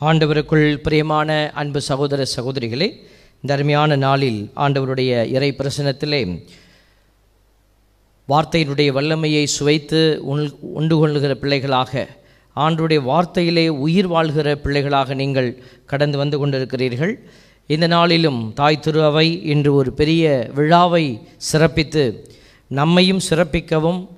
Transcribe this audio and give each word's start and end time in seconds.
ஆண்டவருக்குள் 0.00 0.78
பிரியமான 0.82 1.50
அன்பு 1.54 1.80
சகோதர 1.80 2.26
சகோதரிகளே 2.36 2.86
தர்மையான 3.46 3.96
நாளில் 3.96 4.38
ஆண்டவருடைய 4.56 5.24
இறை 5.26 5.56
பிரசனத்திலே 5.58 6.20
வார்த்தையினுடைய 8.28 8.92
வல்லமையை 8.92 9.46
சுவைத்து 9.46 10.18
உள் 10.22 10.50
உண்டு 10.60 10.98
கொள்ளுகிற 10.98 11.34
பிள்ளைகளாக 11.34 12.06
ஆண்டுடைய 12.56 13.00
வார்த்தையிலே 13.10 13.68
உயிர் 13.68 14.06
வாழ்கிற 14.06 14.56
பிள்ளைகளாக 14.56 15.14
நீங்கள் 15.14 15.50
கடந்து 15.86 16.18
வந்து 16.18 16.46
கொண்டிருக்கிறீர்கள். 16.46 17.14
இந்த 17.66 17.86
நாளிலும் 17.86 18.52
தாய் 18.54 18.80
திரு 18.80 19.04
அவை 19.04 19.42
இன்று 19.44 19.74
ஒரு 19.74 19.92
பெரிய 19.92 20.50
விழாவை 20.54 21.20
சிறப்பித்து 21.52 22.28
நம்மையும் 22.66 23.20
சிறப்பிக்கவும் 23.30 24.08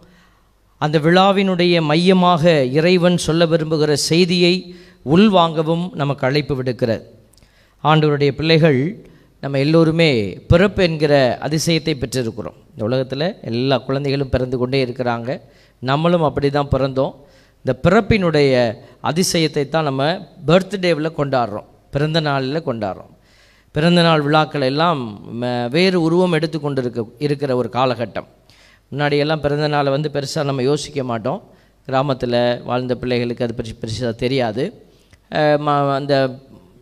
அந்த 0.79 0.99
விழாவினுடைய 0.99 1.83
மையமாக 1.83 2.65
இறைவன் 2.65 3.17
சொல்ல 3.17 3.47
விரும்புகிற 3.47 3.93
செய்தியை 3.93 4.75
உள்வாங்கவும் 5.15 5.85
நமக்கு 6.01 6.27
அழைப்பு 6.27 6.55
விடுக்கிறது. 6.59 7.03
ஆண்டவருடைய 7.85 8.31
பிள்ளைகள் 8.31 8.81
நம்ம 9.41 9.59
எல்லோருமே 9.59 10.11
பிறப்பு 10.51 10.83
என்கிற 10.83 11.15
அதிசயத்தை 11.47 11.95
பெற்றிருக்கிறோம். 12.03 12.59
இந்த 12.73 12.83
உலகத்தில் 12.89 13.27
எல்லா 13.51 13.79
குழந்தைகளும் 13.79 14.33
பிறந்து 14.35 14.59
கொண்டே 14.59 14.85
இருக்கிறாங்க. 14.85 15.41
நம்மளும் 15.79 16.27
அப்படி 16.29 16.51
தான் 16.51 16.73
பிறந்தோம். 16.75 17.15
இந்த 17.65 17.73
பிறப்பினுடைய 17.87 18.53
அதிசயத்தை 19.11 19.69
தான் 19.69 19.89
நம்ம 19.89 20.05
பர்த்டேவில் 20.47 21.17
கொண்டாடுறோம். 21.19 21.67
பிறந்த 21.95 22.21
நாளில் 22.29 22.67
கொண்டாடுறோம். 22.69 23.11
பிறந்த 23.73 24.01
நாள் 24.03 24.23
விழாக்கள் 24.27 24.69
எல்லாம் 24.69 25.01
வேறு 25.77 25.99
உருவம் 26.07 26.37
எடுத்துக்கொண்டு 26.39 26.81
இருக்க 26.83 27.05
இருக்கிற 27.27 27.57
ஒரு 27.57 27.69
காலகட்டம். 27.73 28.29
முன்னாடியெல்லாம் 28.93 29.43
பிறந்த 29.45 29.69
நாளை 29.75 29.91
வந்து 29.93 30.11
பெருசாக 30.17 30.45
நம்ம 30.45 30.63
யோசிக்க 30.63 31.05
மாட்டோம். 31.11 31.43
கிராமத்தில் 31.89 32.41
வாழ்ந்த 32.71 32.95
பிள்ளைகளுக்கு 33.03 33.45
அது 33.45 33.55
பற்றி 33.55 33.75
பெருசாக 33.83 34.15
தெரியாது. 34.25 34.65
அந்த 35.93 36.35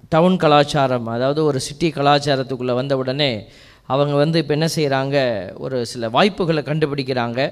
டவுன் 0.08 0.36
கலாச்சாரம் 0.36 1.06
அதாவது 1.06 1.44
ஒரு 1.44 1.60
சிட்டி 1.60 1.88
கலாச்சாரத்துக்குள்ளே 1.88 2.74
வந்த 2.74 2.96
உடனே 2.96 3.46
அவங்க 3.86 4.16
வந்து 4.16 4.38
இப்போ 4.38 4.54
என்ன 4.54 4.68
செய்கிறாங்க 4.76 5.16
ஒரு 5.58 5.86
சில 5.86 6.08
வாய்ப்புகளை 6.08 6.62
கண்டுபிடிக்கிறாங்க. 6.62 7.50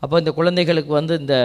அப்போ 0.00 0.18
இந்த 0.18 0.30
குழந்தைகளுக்கு 0.30 0.92
வந்து 0.92 1.18
இந்த 1.18 1.36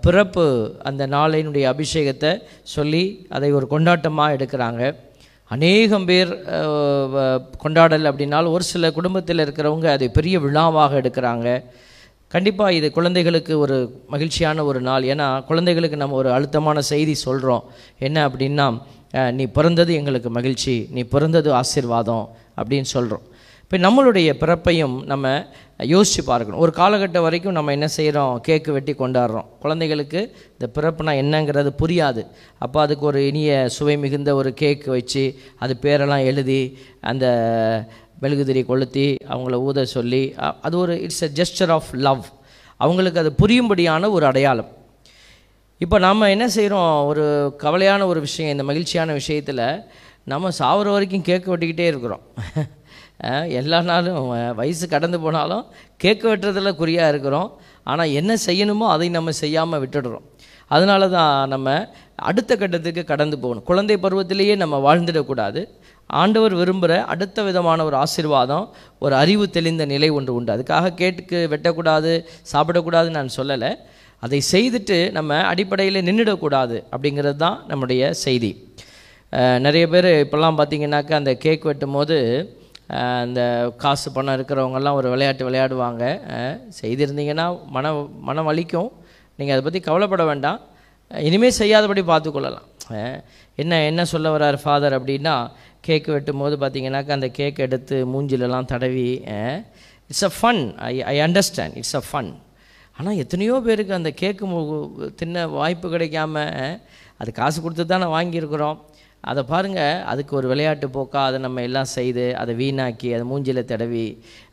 பிறப்பு 0.00 0.74
அந்த 0.82 1.06
நாளினுடைய 1.06 1.64
அபிஷேகத்தை 1.72 2.42
சொல்லி 2.62 3.26
அதை 3.28 3.52
ஒரு 3.52 3.66
கொண்டாட்டமாக 3.70 4.34
எடுக்கிறாங்க. 4.36 4.94
அநேகம் 5.48 6.04
பேர் 6.04 6.32
வ- 6.46 7.42
கொண்டாடல் 7.58 8.02
அப்படின்னாலும் 8.02 8.50
ஒரு 8.50 8.62
சில 8.62 8.92
குடும்பத்தில் 8.92 9.38
இருக்கிறவங்க 9.38 9.86
அதை 9.86 10.08
பெரிய 10.08 10.40
விழாவாக 10.40 11.00
எடுக்கிறாங்க. 11.00 11.64
கண்டிப்பாக 12.32 12.76
இது 12.78 12.88
குழந்தைகளுக்கு 12.96 13.52
ஒரு 13.58 13.76
மகிழ்ச்சியான 14.12 14.64
ஒரு 14.70 14.80
நாள். 14.88 15.04
ஏன்னா 15.12 15.26
குழந்தைகளுக்கு 15.44 15.96
நம்ம 16.02 16.16
ஒரு 16.22 16.30
அழுத்தமான 16.36 16.80
செய்தி 16.90 17.14
சொல்கிறோம் 17.26 17.64
என்ன 18.06 18.18
அப்படின்னா 18.28 18.66
நீ 19.38 19.44
பிறந்தது 19.56 19.92
எங்களுக்கு 19.94 20.30
மகிழ்ச்சி. 20.30 20.74
நீ 20.90 21.02
பிறந்தது 21.14 21.50
ஆசீர்வாதம். 21.60 22.26
அப்படின்னு 22.60 22.88
சொல்கிறோம் 22.96 23.26
இப்போ 23.62 23.78
நம்மளுடைய 23.86 24.30
பிறப்பையும் 24.42 24.94
நம்ம 25.10 25.26
யோசித்து 25.92 26.22
பார்க்கணும். 26.30 26.60
ஒரு 26.64 26.72
காலகட்டம் 26.76 27.26
வரைக்கும் 27.26 27.56
நம்ம 27.58 27.72
என்ன 27.76 27.88
செய்கிறோம் 27.96 28.32
கேக்கு 28.48 28.70
வெட்டி 28.76 28.92
கொண்டாடுறோம். 28.92 29.46
குழந்தைகளுக்கு 29.64 30.20
இந்த 30.54 30.66
பிறப்புனா 30.76 31.12
என்னங்கிறது 31.22 31.70
புரியாது. 31.82 32.22
அப்போ 32.64 32.78
அதுக்கு 32.80 33.04
ஒரு 33.10 33.20
இனிய 33.26 33.68
சுவை 33.76 33.96
மிகுந்த 34.04 34.32
ஒரு 34.40 34.52
கேக் 34.62 34.84
வச்சு 34.96 35.24
அது 35.58 35.76
பேரெல்லாம் 35.82 36.24
எழுதி 36.30 36.60
அந்த 37.10 37.26
மெழுகுதிரி 38.22 38.62
கொளுத்தி 38.64 39.06
அவங்கள 39.28 39.56
ஊத 39.68 39.84
சொல்லி 39.96 40.22
அது 40.66 40.76
ஒரு 40.78 40.94
it's 41.06 41.24
a 41.28 41.30
gesture 41.38 41.72
of 41.76 41.90
love 42.06 42.24
அவங்களுக்கு 42.80 43.22
அது 43.22 43.30
புரியும்படியான 43.42 44.10
ஒரு 44.10 44.24
அடையாளம். 44.26 44.70
இப்போ 45.80 45.98
நம்ம 45.98 46.28
என்ன 46.30 46.46
செய்கிறோம் 46.48 46.92
ஒரு 47.10 47.24
கவலையான 47.62 48.06
ஒரு 48.06 48.20
விஷயம் 48.20 48.52
இந்த 48.52 48.64
மகிழ்ச்சியான 48.70 49.12
விஷயத்தில் 49.12 49.64
நம்ம 50.24 50.50
சாவர 50.58 50.86
வரைக்கும் 50.90 51.26
கேக்கு 51.28 51.52
வெட்டிக்கிட்டே 51.52 51.86
இருக்கிறோம். 51.92 52.24
எல்லா 53.60 53.78
நாளும் 53.88 54.28
வயசு 54.58 54.84
கடந்து 54.88 55.18
போனாலும் 55.20 55.64
கேக்கு 56.04 56.26
வெட்டுறதில் 56.30 56.78
குறியாக 56.82 57.12
இருக்கிறோம். 57.12 57.48
ஆனால் 57.84 58.12
என்ன 58.20 58.32
செய்யணுமோ 58.46 58.86
அதை 58.94 59.08
நம்ம 59.08 59.32
செய்யாமல் 59.42 59.82
விட்டுடுறோம். 59.84 60.26
அதனால 60.70 61.08
தான் 61.08 61.48
நம்ம 61.48 61.68
அடுத்த 62.30 62.56
கட்டத்துக்கு 62.56 63.02
கடந்து 63.04 63.36
போகணும். 63.42 63.66
குழந்தை 63.70 63.96
பருவத்திலேயே 63.96 64.54
நம்ம 64.56 64.76
வாழ்ந்துடக்கூடாது. 64.86 65.60
ஆண்டவர் 66.20 66.54
விரும்புகிற 66.60 66.92
அடுத்த 67.12 67.42
விதமான 67.48 67.84
ஒரு 67.88 67.96
ஆசீர்வாதம் 68.02 68.66
ஒரு 69.04 69.14
அறிவு 69.22 69.44
தெளிந்த 69.56 69.84
நிலை 69.92 70.08
ஒன்று 70.18 70.32
உண்டு. 70.38 70.54
அதுக்காக 70.56 70.94
கேட்டுக்கு 71.00 71.38
வெட்டக்கூடாது 71.52 72.12
சாப்பிடக்கூடாதுன்னு 72.52 73.18
நான் 73.18 73.36
சொல்லலை. 73.38 73.70
அதை 74.26 74.38
செய்துட்டு 74.52 74.96
நம்ம 75.16 75.40
அடிப்படையில் 75.50 76.06
நின்றுடக்கூடாது 76.08 76.78
அப்படிங்கிறது 76.94 77.38
தான் 77.44 77.58
நம்முடைய 77.70 78.12
செய்தி. 78.24 78.50
நிறைய 79.66 79.84
பேர் 79.92 80.10
இப்போல்லாம் 80.24 80.58
பார்த்தீங்கன்னாக்கா 80.60 81.14
அந்த 81.20 81.32
கேக் 81.44 81.68
வெட்டும் 81.68 81.96
போது 81.98 82.16
அந்த 83.22 83.40
காசு 83.82 84.08
பணம் 84.14 84.36
இருக்கிறவங்கெல்லாம் 84.36 84.98
ஒரு 85.00 85.08
விளையாட்டு 85.12 85.46
விளையாடுவாங்க. 85.48 86.04
செய்திருந்தீங்கன்னா 86.80 87.46
மன 87.76 87.92
மனம் 88.28 88.48
வலிக்கும். 88.50 88.90
நீங்கள் 89.38 89.54
அதை 89.56 89.64
பற்றி 89.66 89.80
கவலைப்பட 89.88 90.24
வேண்டாம். 90.30 90.58
இனிமேல் 91.10 91.58
செய்யாதபடி 91.60 92.02
பார்த்துக்கொள்ளலாம். 92.10 92.66
என்ன 93.60 93.80
என்ன 93.84 94.02
சொல்ல 94.06 94.28
வர்றார் 94.30 94.58
ஃபாதர் 94.62 94.96
அப்படின்னா 94.98 95.34
கேக் 95.80 96.06
வெட்டும் 96.08 96.38
போது 96.38 96.56
பார்த்தீங்கன்னாக்கா 96.56 97.12
அந்த 97.12 97.28
கேக் 97.30 97.58
எடுத்து 97.58 97.96
மூஞ்சிலெலாம் 98.06 98.64
தடவி 98.66 99.08
it's 100.10 100.24
a 100.24 100.32
fun 100.36 100.62
I 100.84 100.94
I 101.06 101.16
understand 101.20 101.76
it's 101.76 101.96
a 101.96 102.02
fun 102.06 102.30
ஆனால் 102.96 103.16
எத்தனையோ 103.16 103.54
பேருக்கு 103.60 103.94
அந்த 103.94 104.10
கேக்கு 104.20 104.46
மு- 104.46 104.64
தின்ன 105.14 105.46
வாய்ப்பு 105.52 105.88
கிடைக்காம 105.88 106.36
அது 107.20 107.32
காசு 107.32 107.58
கொடுத்து 107.60 107.84
தானே 107.86 108.06
வாங்கியிருக்கிறோம். 108.10 108.76
அதை 109.24 109.42
பாருங்கள் 109.44 110.02
அதுக்கு 110.04 110.32
ஒரு 110.36 110.48
விளையாட்டு 110.48 110.86
போக்காக 110.90 111.26
அதை 111.26 111.38
நம்ம 111.40 111.62
எல்லாம் 111.62 111.88
செய்து 111.90 112.24
அதை 112.36 112.52
வீணாக்கி 112.54 113.08
அதை 113.14 113.24
மூஞ்சில 113.26 113.64
தடவி 113.64 114.06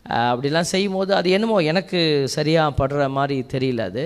அப்படிலாம் 0.10 0.32
அப்படிலாம் 0.32 0.72
செய்யும்போது 0.72 1.12
அது 1.16 1.30
என்னமோ 1.30 1.58
எனக்கு 1.66 2.00
சரியாக 2.30 2.78
படுற 2.80 3.10
மாதிரி 3.10 3.46
தெரியல 3.54 3.80
அது. 3.84 4.04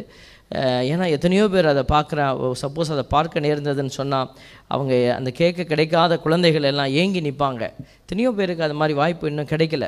ஏன்னா 0.91 1.05
எத்தனையோ 1.15 1.43
பேர் 1.53 1.71
அதை 1.71 1.83
பார்க்குற 1.93 2.21
சப்போஸ் 2.61 2.93
அதை 2.95 3.03
பார்க்க 3.13 3.45
நேர்ந்ததுன்னு 3.45 3.93
சொன்னால் 3.99 4.31
அவங்க 4.73 4.93
அந்த 5.17 5.29
கேக்கு 5.37 5.63
கிடைக்காத 5.71 6.17
குழந்தைகள் 6.25 6.67
எல்லாம் 6.71 6.93
ஏங்கி 7.01 7.21
நிற்பாங்க 7.27 7.63
எத்தனையோ 8.03 8.31
பேருக்கு 8.39 8.65
அது 8.67 8.75
மாதிரி 8.81 8.95
வாய்ப்பு 9.01 9.29
இன்னும் 9.31 9.51
கிடைக்கல. 9.53 9.87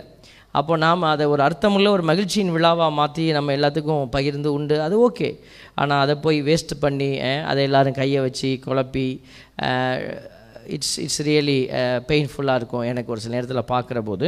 அப்போ 0.60 0.74
நாம் 0.86 1.04
அதை 1.12 1.26
ஒரு 1.34 1.42
அர்த்தமுள்ள 1.46 1.88
ஒரு 1.90 2.04
மகிழ்ச்சியின் 2.10 2.52
விழாவாக 2.56 2.92
மாற்றி 3.00 3.24
நம்ம 3.38 3.54
எல்லாத்துக்கும் 3.58 4.10
பகிர்ந்து 4.16 4.50
உண்டு. 4.58 4.76
அது 4.86 4.96
ஓகே. 5.08 5.30
ஆனால் 5.82 6.02
அதை 6.04 6.16
போய் 6.26 6.40
வேஸ்ட் 6.50 6.74
பண்ணி 6.84 7.12
அதை 7.52 7.62
எல்லோரும் 7.68 8.00
கையை 8.00 8.20
வச்சு 8.28 8.50
குழப்பி 8.66 9.08
இட்ஸ் 10.76 10.98
இட்ஸ் 11.06 11.22
ரியலி 11.30 11.60
பெயின்ஃபுல்லாக 12.10 12.60
இருக்கும் 12.62 12.86
எனக்கு 12.92 13.12
ஒரு 13.14 13.24
சில 13.24 13.36
நேரத்தில் 13.36 13.72
பார்க்குற 13.74 14.02
போது. 14.10 14.28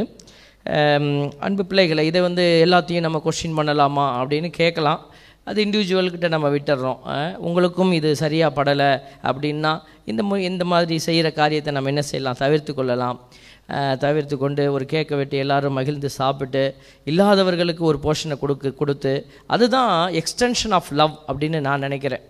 அன்பு 1.46 1.64
பிள்ளைகளை 1.70 2.04
இதை 2.10 2.20
வந்து 2.28 2.44
எல்லாத்தையும் 2.66 3.06
நம்ம 3.06 3.20
கொஸ்டின் 3.26 3.58
பண்ணலாமா 3.58 4.06
அப்படின்னு 4.20 4.50
கேட்கலாம். 4.62 5.02
அது 5.48 5.58
இண்டிவிஜுவல்கிட்ட 5.64 6.28
நம்ம 6.34 6.48
விட்டுடுறோம் 6.54 7.00
உங்களுக்கும் 7.46 7.92
இது 7.98 8.10
சரியாக 8.22 8.50
படலை 8.58 8.90
அப்படின்னா 9.28 9.72
இந்த 10.10 10.22
மு 10.28 10.36
இந்த 10.50 10.64
மாதிரி 10.72 10.96
செய்கிற 11.06 11.28
காரியத்தை 11.40 11.72
நம்ம 11.76 11.90
என்ன 11.92 12.02
செய்யலாம்? 12.10 12.38
தவிர்த்து 12.44 12.72
கொள்ளலாம். 12.78 13.18
தவிர்த்து 14.04 14.34
கொண்டு 14.42 14.64
ஒரு 14.74 14.84
கேக்கை 14.92 15.16
வெட்டி 15.20 15.36
எல்லாரும் 15.44 15.76
மகிழ்ந்து 15.78 16.08
சாப்பிட்டு 16.18 16.62
இல்லாதவர்களுக்கு 17.10 17.82
ஒரு 17.90 17.98
போர்ஷனை 18.04 18.36
கொடுக்கு 18.42 18.70
கொடுத்து 18.80 19.12
அதுதான் 19.54 19.94
எக்ஸ்டென்ஷன் 20.20 20.74
ஆஃப் 20.78 20.90
லவ் 21.00 21.14
அப்படின்னு 21.28 21.60
நான் 21.68 21.84
நினைக்கிறேன். 21.86 22.24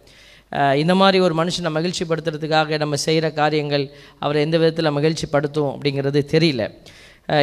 இந்த 0.83 0.95
மாதிரி 1.01 1.19
ஒரு 1.27 1.35
மனுஷனை 1.41 1.71
மகிழ்ச்சிப்படுத்துறதுக்காக 1.77 2.79
நம்ம 2.83 2.99
செய்கிற 3.07 3.27
காரியங்கள் 3.41 3.85
அவரை 4.25 4.41
எந்த 4.47 4.57
விதத்தில் 4.63 4.97
மகிழ்ச்சிப்படுத்தும் 4.99 5.71
அப்படிங்கிறது 5.75 6.21
தெரியல. 6.35 6.65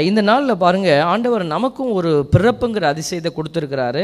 இந்த 0.10 0.22
நாளில் 0.28 0.62
பாருங்கள் 0.64 1.02
ஆண்டவர் 1.12 1.44
நமக்கும் 1.54 1.90
ஒரு 2.00 2.12
பிறப்புங்கிற 2.34 2.84
அதிசயத்தை 2.94 3.32
கொடுத்துருக்கிறாரு. 3.38 4.04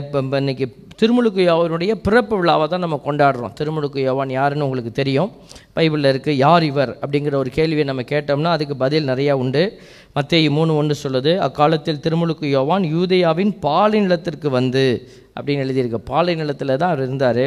இப்போ 0.00 0.38
இன்றைக்கி 0.40 0.58
இன்னைக்கு 0.58 0.96
திருமுழுக்கு 1.00 1.40
யோவனுடைய 1.48 1.92
பிறப்பு 2.06 2.34
விழாவை 2.38 2.66
தான் 2.68 2.84
நம்ம 2.84 2.96
கொண்டாடுறோம். 3.04 3.52
திருமுழுக்கு 3.58 3.98
யோவான் 4.06 4.32
யாருன்னு 4.36 4.66
உங்களுக்கு 4.66 4.92
தெரியும். 5.00 5.30
பைபிளில் 5.76 6.10
இருக்குது 6.12 6.40
யார் 6.44 6.64
இவர் 6.70 6.92
அப்படிங்கிற 7.02 7.36
ஒரு 7.42 7.50
கேள்வியை 7.58 7.84
நம்ம 7.90 8.04
கேட்டோம்னா 8.12 8.52
அதுக்கு 8.56 8.76
பதில் 8.84 9.08
நிறையா 9.12 9.34
உண்டு. 9.42 9.62
மத்திய 10.16 10.50
மூணு 10.58 10.72
ஒன்று 10.80 10.94
சொல்லுது 11.04 11.32
அக்காலத்தில் 11.46 12.02
திருமுழுக்கு 12.06 12.46
யோவான் 12.56 12.86
யூதையாவின் 12.94 13.52
பாலை 13.66 14.00
நிலத்திற்கு 14.06 14.50
வந்து 14.58 14.84
அப்படின்னு 15.36 15.64
எழுதியிருக்கு. 15.64 16.00
பாலை 16.12 16.34
நிலத்தில் 16.42 16.78
தான் 16.82 16.92
அவர் 16.94 17.04
இருந்தார். 17.06 17.44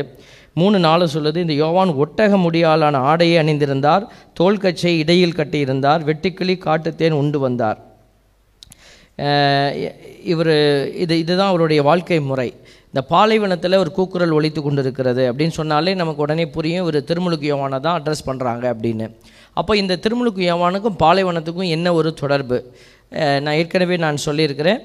மூணு 0.60 0.78
நாலு 0.86 1.06
சொல்லுது 1.14 1.44
இந்த 1.46 1.56
யோவான் 1.62 1.92
ஒட்டக 2.04 2.38
முடியாலான 2.46 3.02
ஆடையை 3.12 3.38
அணிந்திருந்தார் 3.44 4.04
தோல்கச்சை 4.40 4.92
இடையில் 5.04 5.38
கட்டியிருந்தார் 5.40 6.04
வெட்டுக்கிளி 6.10 6.56
காட்டுத்தேன் 6.68 7.20
உண்டு 7.22 7.40
வந்தார். 7.46 7.80
இவர் 10.34 10.56
இது 11.04 11.14
இதுதான் 11.24 11.52
அவருடைய 11.52 11.82
வாழ்க்கை 11.90 12.20
முறை. 12.30 12.50
இந்த 12.90 13.02
பாலைவனத்தில் 13.12 13.82
ஒரு 13.82 13.92
கூக்குரல் 13.98 14.36
ஒலித்து 14.38 14.62
கொண்டிருக்கிறது 14.62 15.24
அப்படின்னு 15.32 15.56
சொன்னாலே 15.60 15.92
நமக்கு 16.02 16.24
உடனே 16.26 16.46
புரியும் 16.56 16.88
ஒரு 16.90 17.00
திருமுழுக்கு 17.10 17.46
யோவானை 17.52 17.80
தான் 17.86 17.98
அட்ரஸ் 18.00 18.28
பண்ணுறாங்க 18.30 18.66
அப்படின்னு. 18.74 19.06
அப்போ 19.60 19.74
இந்த 19.82 20.00
திருமுழுக்கு 20.04 20.42
யோவானுக்கும் 20.52 21.00
பாலைவனத்துக்கும் 21.04 21.72
என்ன 21.76 21.94
ஒரு 22.00 22.10
தொடர்பு? 22.22 22.58
நான் 23.44 23.58
ஏற்கனவே 23.62 23.96
நான் 24.06 24.26
சொல்லியிருக்கிறேன் 24.26 24.82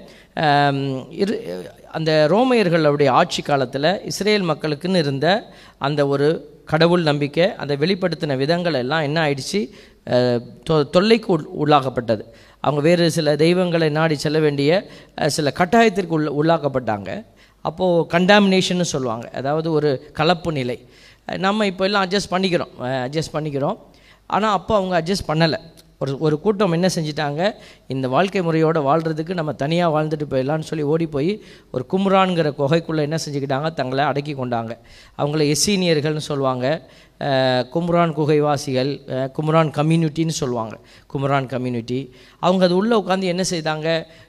இரு 1.11 1.67
அந்த 1.93 2.27
ரோமையர்களுடைய 2.31 3.09
ஆட்சி 3.09 3.43
காலத்தில் 3.43 4.05
இஸ்ரேல் 4.05 4.43
மக்களுக்குன்னு 4.43 4.97
இருந்த 4.97 5.53
அந்த 5.79 6.07
ஒரு 6.07 6.55
கடவுள் 6.65 7.03
நம்பிக்கை 7.03 7.55
அந்த 7.55 7.77
வெளிப்படுத்தின 7.77 8.37
விதங்கள் 8.37 8.75
எல்லாம் 8.75 9.01
என்ன 9.01 9.29
ஆயிடுச்சு? 9.29 9.71
தொ- 10.71 10.91
தொல்லைக்கு 10.91 11.41
உள்ளாக்கப்பட்டது. 11.67 12.21
அவங்க 12.61 12.83
வேறு 12.83 13.11
சில 13.11 13.37
தெய்வங்களை 13.37 13.89
நாடி 13.89 14.15
செல்ல 14.15 14.39
வேண்டிய 14.39 14.87
சில 15.27 15.53
கட்டாயத்திற்கு 15.55 16.07
உள்ள 16.07 16.31
உள்ளாக்கப்பட்டாங்க. 16.43 17.25
அப்போது 17.61 18.19
கண்டாமினேஷன்னு 18.19 18.81
சொல்லுவாங்க. 18.81 19.31
அதாவது 19.35 19.73
ஒரு 19.73 20.11
கலப்பு 20.13 20.53
நிலை. 20.53 20.89
நம்ம 21.37 21.67
இப்போ 21.67 21.85
எல்லாம் 21.85 22.09
அட்ஜஸ்ட் 22.09 22.31
பண்ணிக்கிறோம். 22.31 22.69
அட்ஜஸ்ட் 22.81 23.33
பண்ணிக்கிறோம். 23.33 23.79
ஆனால் 24.27 24.53
அப்போ 24.53 24.77
அவங்க 24.77 25.03
அட்ஜஸ்ட் 25.03 25.31
பண்ணலை. 25.31 25.59
ஒரு 26.03 26.13
ஒரு 26.27 26.37
கூட்டம் 26.45 26.75
என்ன 26.77 26.89
செஞ்சிட்டாங்க? 26.95 27.41
இந்த 27.95 28.07
வாழ்க்கை 28.15 28.41
முறையோடு 28.47 28.81
வாழ்கிறதுக்கு 28.89 29.35
நம்ம 29.39 29.53
தனியாக 29.63 29.95
வாழ்ந்துட்டு 29.95 30.27
போயிடலான்னு 30.33 30.69
சொல்லி 30.71 30.85
ஓடி 30.93 31.07
போய் 31.15 31.31
ஒரு 31.75 31.85
கும்ரான்கிற 31.93 32.49
குகைக்குள்ளே 32.59 33.03
என்ன 33.09 33.19
செஞ்சுக்கிட்டாங்க? 33.25 33.69
தங்களை 33.81 34.05
அடக்கி 34.05 34.35
கொண்டாங்க. 34.35 34.73
அவங்கள 35.21 35.45
எசீனியர்கள்னு 35.55 36.25
சொல்லுவாங்க. 36.31 36.67
கும்ரான் 37.75 38.13
குகைவாசிகள் 38.19 38.91
கும்ரான் 39.37 39.71
கம்யூனிட்டின்னு 39.79 40.35
சொல்லுவாங்க. 40.41 40.75
Qumran 41.13 41.49
community. 41.53 42.01
அவங்க 42.47 42.63
அது 42.69 42.77
உள்ளே 42.81 42.95
உட்காந்து 43.03 43.31
என்ன 43.35 43.45
செய்தாங்க? 43.53 43.89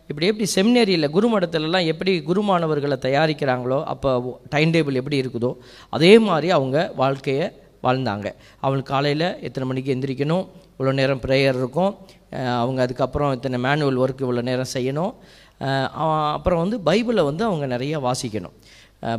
இப்படி 0.09 0.29
எப்படி 0.31 0.47
செமினரியில் 0.55 1.13
குருமடத்துலலாம் 1.15 1.89
எப்படி 1.93 2.13
குருமானவர்களை 2.29 2.97
தயாரிக்கிறாங்களோ 3.07 3.79
அப்போ 3.93 4.39
டைம் 4.55 4.73
டேபிள் 4.75 4.99
எப்படி 5.01 5.19
இருக்குதோ 5.23 5.51
அதே 5.97 6.13
மாதிரி 6.29 6.49
அவங்க 6.59 6.77
வாழ்க்கையை 7.03 7.47
வாழ்ந்தாங்க. 7.87 8.27
அவங்களுக்கு 8.63 8.93
காலையில் 8.93 9.27
எத்தனை 9.47 9.67
மணிக்கு 9.69 9.93
எந்திரிக்கணும்? 9.95 10.45
இவ்வளோ 10.77 10.93
நேரம் 10.99 11.21
ப்ரேயர் 11.25 11.59
இருக்கும். 11.61 11.91
அவங்க 12.61 12.79
அதுக்கப்புறம் 12.85 13.31
இத்தனை 13.37 13.59
மேனுவல் 13.65 13.99
ஒர்க் 14.03 14.23
இவ்வளோ 14.25 14.43
நேரம் 14.49 14.71
செய்யணும். 14.75 15.13
அப்புறம் 16.35 16.61
வந்து 16.63 16.77
பைபிளை 16.89 17.23
வந்து 17.29 17.43
அவங்க 17.49 17.65
நிறைய 17.75 17.99
வாசிக்கணும். 18.07 18.55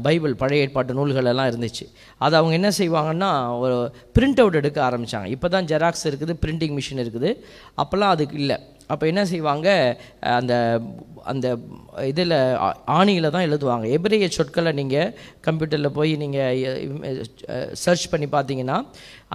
பைபிள் 0.04 0.32
பழைய 0.40 0.64
ஏற்பாட்டு 0.64 0.96
நூல்கள் 0.98 1.30
எல்லாம் 1.32 1.48
இருந்துச்சு. 1.50 1.84
அதை 2.24 2.34
அவங்க 2.40 2.54
என்ன 2.60 2.70
செய்வாங்கன்னா 2.78 3.30
ஒரு 3.62 3.76
பிரிண்ட் 4.16 4.40
அவுட் 4.42 4.58
எடுக்க 4.60 4.78
ஆரம்பித்தாங்க 4.88 5.28
இப்போ 5.34 5.48
தான் 5.54 5.68
ஜெராக்ஸ் 5.72 6.06
இருக்குது 6.10 6.34
பிரிண்டிங் 6.42 6.74
மிஷின் 6.78 7.02
இருக்குது. 7.04 7.30
அப்போல்லாம் 7.82 8.14
அதுக்கு 8.14 8.36
இல்லை. 8.42 8.58
அப்போ 8.92 9.04
என்ன 9.12 9.22
செய்வாங்க? 9.32 9.68
அந்த 10.38 10.54
அந்த 11.30 11.46
இதில் 12.10 12.36
ஆணியில் 12.98 13.32
தான் 13.34 13.46
எழுதுவாங்க. 13.48 13.86
எபிரேய 13.96 14.28
சொற்களை 14.36 14.70
நீங்கள் 14.80 15.10
கம்ப்யூட்டரில் 15.46 15.96
போய் 15.98 16.12
நீங்கள் 16.22 17.74
சர்ச் 17.84 18.06
பண்ணி 18.12 18.28
பார்த்தீங்கன்னா 18.36 18.78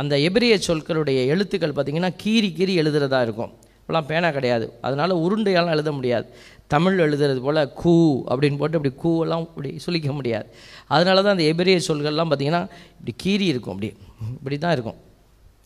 அந்த 0.02 0.14
எபிரேய 0.28 0.56
சொற்களுடைய 0.68 1.20
எழுத்துக்கள் 1.34 1.76
பார்த்தீங்கன்னா 1.78 2.12
கீறி 2.24 2.50
கீறி 2.60 2.76
எழுதுறதா 2.84 3.22
இருக்கும். 3.28 3.54
இப்போலாம் 3.82 4.10
பேனா 4.10 4.30
கிடையாது. 4.36 4.66
அதனால் 4.88 5.14
உருண்டையாலாம் 5.24 5.76
எழுத 5.78 5.92
முடியாது. 6.00 6.28
தமிழ் 6.74 7.02
எழுதுறது 7.06 7.42
போல் 7.46 7.62
கூ 7.82 7.94
அப்படின்னு 8.32 8.60
போட்டு 8.62 8.78
இப்படி 8.80 8.94
கூவெல்லாம் 9.04 9.44
இப்படி 9.48 9.72
சொல்லிக்க 9.86 10.12
முடியாது. 10.20 10.48
அதனால 10.96 11.24
தான் 11.26 11.36
அந்த 11.36 11.46
எபிரிய 11.54 11.82
சொல்கள்லாம் 11.90 12.30
பார்த்தீங்கன்னா 12.32 12.64
இப்படி 13.00 13.14
கீறி 13.24 13.48
இருக்கும். 13.54 13.74
அப்படி 13.76 13.92
இப்படி 14.38 14.58
தான் 14.66 14.76
இருக்கும். 14.78 14.98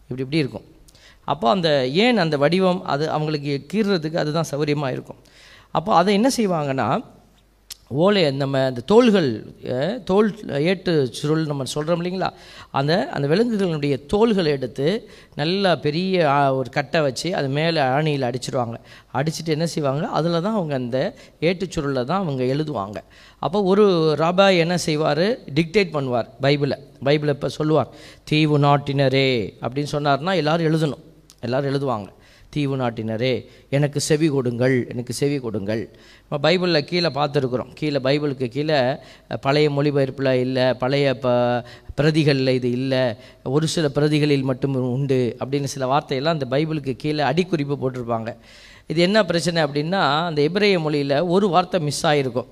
இப்படி 0.08 0.24
இப்படி 0.26 0.42
இருக்கும். 0.44 0.66
அப்போ 1.34 1.50
அந்த 1.56 1.70
ஏன் 2.06 2.24
அந்த 2.26 2.38
வடிவம் 2.46 2.82
அது 2.94 3.06
அவங்களுக்கு 3.18 3.54
கீறுறதுக்கு 3.74 4.24
அதுதான் 4.24 4.52
சௌகரியமாக 4.54 4.96
இருக்கும். 4.96 5.22
அப்போ 5.78 5.92
அதை 6.00 6.12
என்ன 6.22 6.30
செய்வாங்கன்னா 6.40 6.90
ஓலை 8.04 8.22
நம்ம 8.40 8.62
அந்த 8.70 8.82
தோள்கள் 8.92 9.28
தோல் 10.10 10.30
ஏட்டு 10.72 10.94
சுருள் 11.18 11.44
நம்ம 11.52 11.66
சொல்கிறோம் 11.74 12.00
இல்லைங்களா? 12.02 12.30
அந்த 12.80 12.94
அந்த 13.16 13.26
விலங்குகளுடைய 13.32 13.96
தோள்களை 14.14 14.50
எடுத்து 14.58 14.88
நல்லா 15.40 15.72
பெரிய 15.86 16.26
ஒரு 16.58 16.70
கட்டை 16.78 17.02
வச்சு 17.06 17.30
அது 17.40 17.48
மேலே 17.60 17.80
ஆணியில் 17.96 18.28
அடிச்சிருவாங்க. 18.30 18.78
அடிச்சுட்டு 19.20 19.56
என்ன 19.56 19.68
செய்வாங்க 19.76 20.12
அதில் 20.20 20.44
தான் 20.48 20.58
அவங்க 20.60 20.76
அந்த 20.82 21.00
ஏட்டு 21.50 21.68
சுருளில் 21.76 22.10
தான் 22.12 22.22
அவங்க 22.24 22.44
எழுதுவாங்க. 22.56 22.98
அப்போ 23.46 23.62
ஒரு 23.72 23.86
ராபா 24.24 24.50
என்ன 24.66 24.78
செய்வார்? 24.88 25.26
டிக்டேட் 25.60 25.96
பண்ணுவார் 25.98 26.30
பைபிளை. 26.46 26.80
பைபிளை 27.10 27.34
இப்போ 27.40 27.52
சொல்லுவார் 27.60 27.92
தீவு 28.32 28.58
நாட்டினரே 28.68 29.30
அப்படின்னு 29.64 29.96
சொன்னார்னா 29.98 30.36
எல்லாரும் 30.44 30.70
எழுதணும். 30.72 31.04
எல்லோரும் 31.46 31.72
எழுதுவாங்க 31.72 32.10
தீவு 32.54 32.76
நாட்டினரே 32.82 33.32
எனக்கு 33.78 34.00
செவி 34.08 34.28
கொடுங்கள் 34.36 34.76
எனக்கு 34.92 35.14
செவி 35.20 35.38
கொடுங்கள். 35.46 35.82
இப்போ 36.24 36.38
பைபிளில் 36.46 36.88
கீழே 36.90 37.10
பார்த்துருக்குறோம். 37.18 37.72
கீழே 37.80 38.00
பைபிளுக்கு 38.06 38.48
கீழே 38.56 38.78
பழைய 39.46 39.68
மொழிபெயர்ப்பில் 39.78 40.32
இல்லை 40.46 40.66
பழைய 40.84 41.08
ப 41.24 41.28
பிரதிகளில் 42.00 42.54
இது 42.60 42.70
இல்லை 42.80 43.04
ஒரு 43.56 43.68
சில 43.76 43.88
பிரதிகளில் 43.98 44.48
மட்டும் 44.52 44.76
உண்டு 44.96 45.20
அப்படின்னு 45.42 45.74
சில 45.76 45.86
வார்த்தையெல்லாம் 45.94 46.38
அந்த 46.38 46.48
பைபிளுக்கு 46.56 46.96
கீழே 47.04 47.24
அடிக்குறிப்பு 47.32 47.78
போட்டிருப்பாங்க. 47.84 48.32
இது 48.92 49.00
என்ன 49.08 49.26
பிரச்சனை 49.32 49.62
அப்படின்னா 49.66 50.04
அந்த 50.30 50.42
எபிரேய 50.50 50.78
மொழியில் 50.86 51.18
ஒரு 51.36 51.48
வார்த்தை 51.56 51.80
மிஸ் 51.88 52.06
ஆகிருக்கும் 52.12 52.52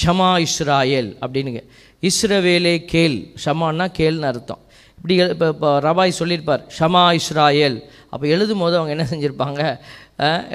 ஷமா 0.00 0.30
இஸ்ராயேல் 0.46 1.12
அப்படின்னுங்க. 1.24 1.62
இஸ்ரவேலே 2.08 2.74
கேள். 2.92 3.16
ஷமான்னா 3.44 3.86
கேல்னு 4.00 4.28
அர்த்தம். 4.32 4.62
இப்படி 4.98 5.14
இப்போ 5.34 5.46
இப்போ 5.54 5.68
ரபாய் 5.88 6.18
சொல்லியிருப்பார் 6.18 6.62
ஷமா 6.78 7.04
இஸ்ராயேல். 7.20 7.78
அப்போ 8.12 8.24
எழுதும் 8.34 8.62
போது 8.62 8.74
அவங்க 8.78 8.92
என்ன 8.96 9.04
செஞ்சுருப்பாங்க? 9.12 9.62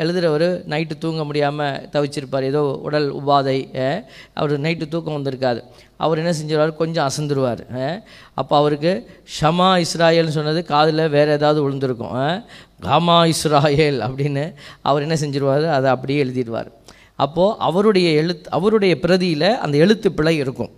எழுதுகிறவர் 0.02 0.48
நைட்டு 0.74 0.96
தூங்க 1.04 1.22
முடியாமல் 1.28 1.82
தவிச்சிருப்பார். 1.94 2.46
ஏதோ 2.52 2.62
உடல் 2.88 3.08
உபாதை 3.20 3.58
அவர் 4.40 4.54
நைட்டு 4.66 4.88
தூக்கம் 4.94 5.18
வந்திருக்காது. 5.18 5.62
அவர் 6.06 6.22
என்ன 6.22 6.32
செஞ்சிருவார்? 6.40 6.72
கொஞ்சம் 6.82 7.08
அசந்துருவார் 7.10 7.64
அப்போ 8.42 8.54
அவருக்கு 8.62 8.94
ஷமா 9.38 9.70
இஸ்ராயேல்னு 9.86 10.38
சொன்னது 10.38 10.62
காதில் 10.74 11.04
வேறு 11.18 11.36
ஏதாவது 11.40 11.62
விழுந்திருக்கும் 11.66 12.16
காமா 12.88 13.18
இஸ்ராயல் 13.34 14.00
அப்படின்னு 14.08 14.46
அவர் 14.90 15.06
என்ன 15.08 15.18
செஞ்சிருவார்? 15.24 15.68
அதை 15.78 15.90
அப்படியே 15.96 16.24
எழுதிடுவார். 16.24 16.72
அப்போது 17.26 17.58
அவருடைய 17.68 18.08
எழுத்து 18.22 18.48
அவருடைய 18.58 18.94
பிரதியில் 19.04 19.50
அந்த 19.66 19.76
எழுத்து 19.84 20.08
பிழை 20.18 20.36
இருக்கும். 20.44 20.72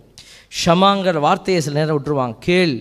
ஷமாங்கிற 0.64 1.18
வார்த்தையை 1.24 1.60
சில 1.64 1.78
நேரம் 1.80 1.96
விட்டுருவாங்க. 1.96 2.36
கேள் 2.48 2.74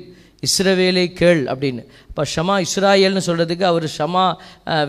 இஸ்ரவேலை 0.45 1.05
கேள் 1.19 1.41
அப்படின்னு. 1.51 1.83
இப்போ 2.09 2.23
ஷமா 2.33 2.55
இஸ்ராயேல்னு 2.65 3.23
சொல்கிறதுக்கு 3.27 3.65
அவர் 3.69 3.85
ஷமா 3.97 4.25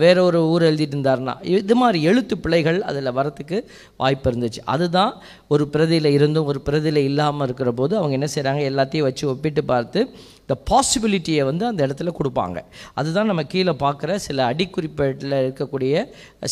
வேற 0.03 0.17
ஒரு 0.29 0.39
ஊர் 0.53 0.65
எழுதிட்டு 0.69 0.95
இருந்தாருன்னா. 0.97 1.35
இது 1.59 1.75
மாதிரி 1.81 1.99
எழுத்து 2.09 2.35
பிழைகள் 2.43 2.79
அதில் 2.89 3.15
வரத்துக்கு 3.19 3.57
வாய்ப்பு 4.01 4.27
இருந்துச்சு. 4.31 4.61
அதுதான் 4.73 5.13
ஒரு 5.53 5.65
பிரதியில் 5.73 6.09
இருந்தும் 6.17 6.49
ஒரு 6.51 6.61
பிரதியில் 6.67 7.01
இல்லாமல் 7.09 7.45
இருக்கிற 7.47 7.71
போது 7.79 7.95
அவங்க 8.01 8.15
என்ன 8.19 8.29
செய்கிறாங்க 8.35 8.63
எல்லாத்தையும் 8.71 9.07
வச்சு 9.09 9.25
ஒப்பிட்டு 9.33 9.63
பார்த்து 9.73 10.01
இந்த 10.43 10.55
பாசிபிலிட்டியை 10.69 11.43
வந்து 11.49 11.65
அந்த 11.71 11.81
இடத்துல 11.87 12.11
கொடுப்பாங்க. 12.19 12.59
அதுதான் 12.99 13.29
நம்ம 13.31 13.43
கீழே 13.53 13.73
பார்க்குற 13.85 14.15
சில 14.27 14.45
அடிக்குறிப்பேட்டில் 14.51 15.35
இருக்கக்கூடிய 15.43 16.05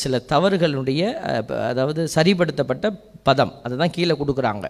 சில 0.03 0.21
தவறுகளுடைய 0.33 1.01
அதாவது 1.71 2.03
சரிப்படுத்தப்பட்ட 2.17 2.87
பதம். 3.29 3.53
அதை 3.63 3.75
தான் 3.83 3.95
கீழே 3.95 4.15
கொடுக்குறாங்க. 4.19 4.65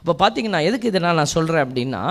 அப்போ 0.00 0.14
பார்த்தீங்கன்னா 0.22 0.62
எதுக்கு 0.68 0.90
இதெல்லாம் 0.92 1.20
நான் 1.20 1.34
சொல்கிறேன் 1.36 1.64
அப்படின்னா 1.66 2.02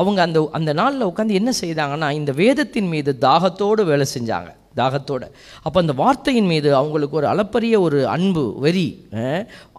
அவங்க 0.00 0.20
அந்த 0.26 0.40
அந்த 0.58 0.72
நாளில் 0.80 1.08
உட்காந்து 1.12 1.40
என்ன 1.40 1.52
செய்தாங்கன்னா 1.62 2.10
இந்த 2.20 2.32
வேதத்தின் 2.42 2.92
மீது 2.96 3.12
தாகத்தோடு 3.28 3.84
வேலை 3.92 4.06
செஞ்சாங்க. 4.16 4.50
தாகத்தோடு. 4.78 5.26
அப்போ 5.66 5.78
அந்த 5.80 5.94
வார்த்தையின் 6.00 6.48
மீது 6.52 6.68
அவங்களுக்கு 6.78 7.16
ஒரு 7.16 7.26
அளப்பரிய 7.32 7.76
ஒரு 7.80 7.98
அன்பு 8.14 8.42
வெறி 8.64 8.86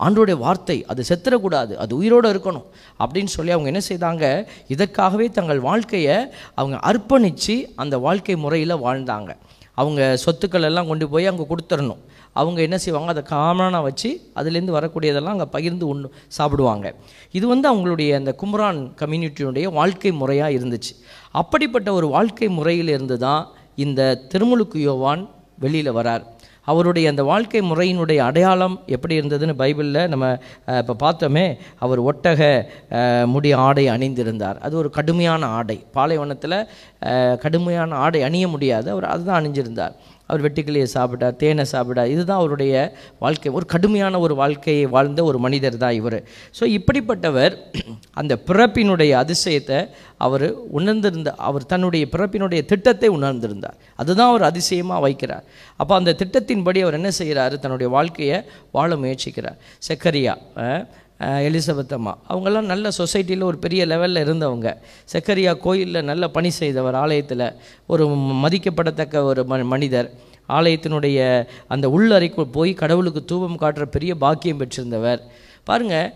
ஆண்டோடைய 0.06 0.38
வார்த்தை 0.44 0.78
அது 0.92 1.04
செத்துறக்கூடாது 1.10 1.74
அது 1.84 1.94
உயிரோடு 1.98 2.30
இருக்கணும் 2.34 2.68
அப்படின்னு 3.02 3.32
சொல்லி 3.38 3.54
அவங்க 3.56 3.72
என்ன 3.74 3.82
செய்தாங்க 3.90 4.26
இதற்காகவே 4.76 5.28
தங்கள் 5.40 5.62
வாழ்க்கையை 5.70 6.18
அவங்க 6.60 6.78
அர்ப்பணித்து 6.92 7.58
அந்த 7.84 7.98
வாழ்க்கை 8.06 8.38
முறையில் 8.46 8.84
வாழ்ந்தாங்க. 8.88 9.32
அவங்க 9.82 10.02
சொத்துக்கள் 10.26 10.68
எல்லாம் 10.70 10.88
கொண்டு 10.88 11.06
போய் 11.14 11.30
அங்கே 11.32 11.46
கொடுத்துடணும். 11.50 12.02
அவங்க 12.42 12.60
என்ன 12.68 12.78
செய்வாங்க? 12.84 13.10
அதை 13.16 13.24
காமனாக 13.34 13.82
வச்சு 13.88 14.10
அதுலேருந்து 14.40 14.78
வரக்கூடியதெல்லாம் 14.78 15.36
அங்கே 15.36 15.50
பகிர்ந்து 15.56 15.86
உண் 15.94 16.04
சாப்பிடுவாங்க. 16.38 16.88
இது 17.38 17.46
வந்து 17.54 17.68
அவங்களுடைய 17.72 18.12
அந்த 18.22 18.34
கும்ரான் 18.44 18.82
கம்யூனிட்டியுடைய 19.02 19.66
வாழ்க்கை 19.80 20.14
முறையாக 20.22 20.56
இருந்துச்சு. 20.60 20.94
அப்படிப்பட்ட 21.42 21.92
ஒரு 22.00 22.10
வாழ்க்கை 22.16 22.50
முறையிலிருந்து 22.60 23.18
தான் 23.28 23.44
இந்த 23.86 24.02
திருமுழுக்கு 24.32 24.80
யோவான் 24.90 25.24
வெளியில் 25.66 25.98
வரார். 26.00 26.26
அவருடைய 26.72 27.06
அந்த 27.12 27.24
வாழ்க்கை 27.30 27.60
முறையினுடைய 27.72 28.20
அடையாளம் 28.28 28.76
எப்படி 28.96 29.14
இருந்ததுன்னு 29.20 29.56
பைபிளில் 29.60 30.00
நம்ம 30.14 30.28
இப்போ 30.82 30.94
பார்த்தோமே 31.04 31.44
அவர் 31.86 32.00
ஒட்டக 32.10 32.42
முடி 33.34 33.52
ஆடை 33.66 33.86
அணிந்திருந்தார். 33.96 34.58
அது 34.66 34.74
ஒரு 34.82 34.90
கடுமையான 34.98 35.46
ஆடை. 35.58 35.78
பாலைவனத்தில் 35.98 36.58
கடுமையான 37.44 37.96
ஆடை 38.06 38.22
அணிய 38.30 38.48
முடியாது. 38.54 38.90
அவர் 38.94 39.12
அதுதான் 39.14 39.40
அணிஞ்சிருந்தார். 39.42 39.96
அவர் 40.28 40.44
வெட்டுக்கிளியை 40.46 40.88
சாப்பிட்டார் 40.94 41.36
தேனை 41.42 41.66
சாப்பிட்டார். 41.74 42.10
இதுதான் 42.14 42.42
அவருடைய 42.42 42.74
வாழ்க்கை. 43.24 43.52
ஒரு 43.58 43.66
கடுமையான 43.74 44.20
ஒரு 44.26 44.36
வாழ்க்கையை 44.42 44.86
வாழ்ந்த 44.96 45.24
ஒரு 45.30 45.40
மனிதர் 45.46 45.78
தான் 45.84 45.96
இவர். 46.00 46.20
ஸோ 46.60 46.64
இப்படிப்பட்டவர் 46.78 47.56
அந்த 48.22 48.34
பிறப்பினுடைய 48.50 49.12
அதிசயத்தை 49.24 49.80
அவர் 50.26 50.48
உணர்ந்திருந்த 50.80 51.30
அவர் 51.50 51.70
தன்னுடைய 51.74 52.04
பிறப்பினுடைய 52.14 52.62
திட்டத்தை 52.72 53.10
உணர்ந்திருந்தார். 53.18 53.78
அதுதான் 53.96 54.32
அவர் 54.34 54.50
அதிசயமாக 54.52 55.02
வைக்கிறார். 55.08 55.46
அப்போ 55.82 55.94
அந்த 55.96 56.16
திட்டத்தின்படி 56.22 56.82
அவர் 56.86 57.00
என்ன 57.00 57.12
செய்கிறாரு? 57.22 57.56
தன்னுடைய 57.64 57.90
வாழ்க்கையை 57.98 58.40
வாழ 58.78 58.92
முயற்சிக்கிறார். 59.04 59.60
செக்கரியா 59.90 60.36
எலிசபெத் 61.48 61.94
அம்மா. 61.98 62.14
அவங்கெல்லாம் 62.30 62.70
நல்ல 62.72 62.90
சொசைட்டியில் 62.98 63.48
ஒரு 63.50 63.58
பெரிய 63.66 63.82
லெவலில் 63.92 64.24
இருந்தவங்க. 64.26 64.70
செக்கரியா 65.14 65.52
கோயிலில் 65.66 66.08
நல்ல 66.10 66.28
பணி 66.38 66.50
செய்தவர் 66.60 66.98
ஆலயத்தில். 67.04 67.46
ஒரு 67.94 68.06
மதிக்கப்படத்தக்க 68.44 69.24
ஒரு 69.32 69.44
ம 69.52 69.62
மனிதர். 69.74 70.10
ஆலயத்தினுடைய 70.58 71.20
அந்த 71.74 71.86
உள்ளறைக்குள் 71.96 72.54
போய் 72.58 72.72
கடவுளுக்கு 72.82 73.22
தூபம் 73.32 73.62
காட்டுற 73.64 73.86
பெரிய 73.96 74.12
பாக்கியம் 74.24 74.60
பெற்றிருந்தவர். 74.62 75.22
பாருங்கள் 75.70 76.12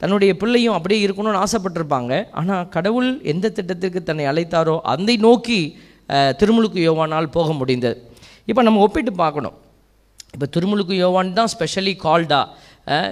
தன்னுடைய 0.00 0.32
பிள்ளையும் 0.40 0.76
அப்படியே 0.76 1.00
இருக்கணும்னு 1.06 1.42
ஆசைப்பட்டிருப்பாங்க. 1.44 2.12
ஆனால் 2.40 2.68
கடவுள் 2.76 3.10
எந்த 3.32 3.52
திட்டத்திற்கு 3.56 4.02
தன்னை 4.02 4.26
அழைத்தாரோ 4.32 4.76
அதை 4.92 5.16
நோக்கி 5.26 5.60
திருமுழுக்கு 6.40 6.80
யோவானால் 6.88 7.34
போக 7.36 7.52
முடிந்தது. 7.60 7.98
இப்போ 8.50 8.62
நம்ம 8.66 8.80
ஒப்பிட்டு 8.86 9.12
பார்க்கணும். 9.24 9.56
இப்போ 10.34 10.46
திருமுழுக்கு 10.54 10.94
யோவான் 11.04 11.38
தான் 11.38 11.50
ஸ்பெஷலி 11.52 11.92
கால்டா 12.06 12.40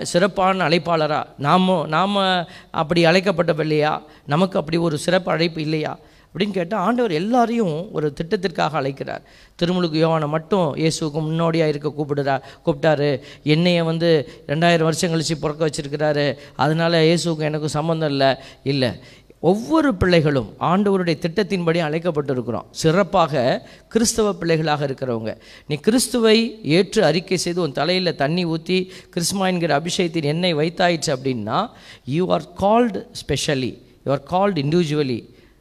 சிறப்பான 0.02 0.68
அழைப்பாளரா? 0.68 1.26
நாம் 1.38 1.86
நாம் 1.88 2.46
அப்படி 2.70 3.04
அழைக்கப்பட்டவில்லையா 3.04 4.02
நமக்கு 4.26 4.58
அப்படி 4.58 4.76
ஒரு 4.76 4.98
சிறப்பு 4.98 5.32
அழைப்பு 5.32 5.60
இல்லையா? 5.60 5.98
அப்படின்னு 6.32 6.50
கேட்டால் 6.50 6.80
ஆண்டவர் 6.80 7.10
எல்லாரையும் 7.10 7.92
ஒரு 7.92 8.12
திட்டத்திற்காக 8.16 8.70
அழைக்கிறார். 8.70 9.22
திருமுழுக்கு 9.56 9.98
யோவானை 10.06 10.28
மட்டும் 10.28 10.76
இயேசுக்கு 10.76 11.20
முன்னோடியாக 11.20 11.70
இருக்க 11.70 11.92
கூப்பிடுறா 11.98 12.40
கூப்பிட்டாரு. 12.66 13.20
என்னையை 13.44 13.82
வந்து 13.82 14.28
ரெண்டாயிரம் 14.46 14.88
வருஷம் 14.88 15.12
கழிச்சு 15.12 15.34
பிறக்க 15.40 15.66
வச்சிருக்கிறாரு. 15.66 16.38
அதனால 16.56 17.00
இயேசுவுக்கும் 17.00 17.48
எனக்கும் 17.50 17.76
சம்மந்தம் 17.78 18.10
இல்லை. 18.10 18.34
இல்லை 18.62 18.90
ஒவ்வொரு 19.40 19.94
பிள்ளைகளும் 19.94 20.54
ஆண்டவருடைய 20.60 21.16
திட்டத்தின்படி 21.24 21.78
அழைக்கப்பட்டிருக்கிறோம். 21.88 22.64
சிறப்பாக 22.70 23.68
கிறிஸ்தவ 23.88 24.32
பிள்ளைகளாக 24.32 24.86
இருக்கிறவங்க. 24.86 25.36
நீ 25.68 25.74
கிறிஸ்துவை 25.74 26.60
ஏற்று 26.62 27.04
அறிக்கை 27.04 27.36
செய்து 27.36 27.60
உன் 27.60 27.72
தலையில் 27.72 28.16
தண்ணி 28.16 28.44
ஊற்றி 28.44 28.92
கிறிஸ்மா 29.14 29.46
என்கிற 29.46 29.80
அபிஷேகத்தின் 29.80 30.24
எண்ணெய் 30.24 30.54
வைத்தாயிடுச்சு 30.54 31.06
அப்படின்னா 31.06 31.70
you 32.04 32.28
are 32.28 32.52
called 32.52 33.06
specially 33.20 33.78
you 34.04 34.12
are 34.12 34.22
called 34.22 34.62
individually 34.62 35.20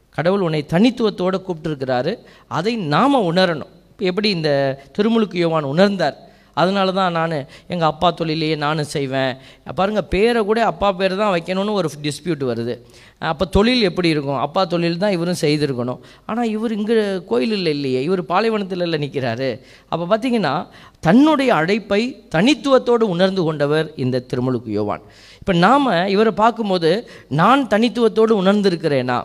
கடவுள் 0.10 0.42
உன்னை 0.42 0.66
தனித்துவத்தோடு 0.70 1.42
கூப்பிட்டுருக்கிறாரு. 1.48 2.18
அதை 2.48 2.76
நாம் 2.76 3.36
உணரணும். 3.36 3.74
இப்போ 3.92 4.06
எப்படி 4.12 4.30
இந்த 4.30 4.50
திருமுழுக்கு 4.98 5.38
யோவான் 5.38 5.64
உணர்ந்தார்? 5.64 6.18
அதனால 6.62 6.94
தான் 7.00 7.16
நான் 7.20 7.36
எங்கள் 7.74 7.90
அப்பா 7.92 8.10
தொழிலையே 8.20 8.56
நானும் 8.66 8.90
செய்வேன். 8.96 9.34
பாருங்கள் 9.80 10.08
பேரை 10.14 10.42
கூட 10.50 10.60
அப்பா 10.72 10.90
பேர் 11.00 11.16
தான் 11.22 11.34
வைக்கணும்னு 11.36 11.78
ஒரு 11.80 11.90
டிஸ்பியூட் 12.06 12.44
வருது. 12.52 12.76
அப்போ 13.32 13.46
தொழில் 13.58 13.88
எப்படி 13.90 14.10
இருக்கும்? 14.16 14.40
அப்பா 14.46 14.62
தொழில் 14.74 15.00
தான் 15.04 15.16
இவரும் 15.18 15.40
செய்திருக்கணும். 15.44 16.02
ஆனால் 16.30 16.50
இவர் 16.56 16.76
இங்கே 16.78 16.98
கோயிலில் 17.32 17.72
இல்லையே 17.76 18.02
இவர் 18.08 18.22
பாலைவனத்தில் 18.32 18.86
இல்லை 18.88 19.00
நிற்கிறாரு 19.06 19.50
அப்போ 19.92 20.04
பார்த்தீங்கன்னா 20.12 20.54
தன்னுடைய 21.08 21.50
அழைப்பை 21.62 22.02
தனித்துவத்தோடு 22.36 23.06
உணர்ந்து 23.16 23.44
கொண்டவர் 23.48 23.88
இந்த 24.06 24.24
திருமுழுக்கு 24.32 24.72
யோவான். 24.80 25.04
இப்போ 25.42 25.54
நாம் 25.66 25.90
இவரை 26.16 26.34
பார்க்கும்போது 26.44 26.92
நான் 27.42 27.68
தனித்துவத்தோடு 27.74 28.34
உணர்ந்திருக்கிறேனா? 28.44 29.20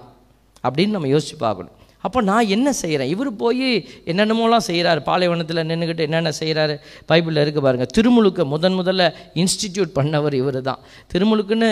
அப்படின்னு 0.67 0.97
நம்ம 0.97 1.09
யோசிச்சு 1.15 1.37
பார்க்கணும். 1.47 1.77
அப்போ 2.07 2.19
நான் 2.31 2.51
என்ன 2.57 2.69
செய்கிறேன் 2.83 3.11
இவர் 3.15 3.31
போய் 3.43 3.69
என்னென்னமோலாம் 4.13 4.67
செய்கிறார் 4.69 5.01
பாலைவனத்தில் 5.09 5.61
நின்றுக்கிட்டு 5.71 6.07
என்னென்ன 6.09 6.33
செய்கிறாரு 6.41 6.75
பைபிளில் 7.11 7.43
இருக்குது 7.45 7.67
பாருங்கள் 7.67 7.93
திருமுழுக்க 7.97 8.45
முதன் 8.55 8.79
முதல்ல 8.81 9.05
இன்ஸ்டிடியூட் 9.43 9.93
பண்ணவர் 9.99 10.37
இவர் 10.43 10.61
தான் 10.71 10.81
திருமுழுக்குன்னு 11.13 11.71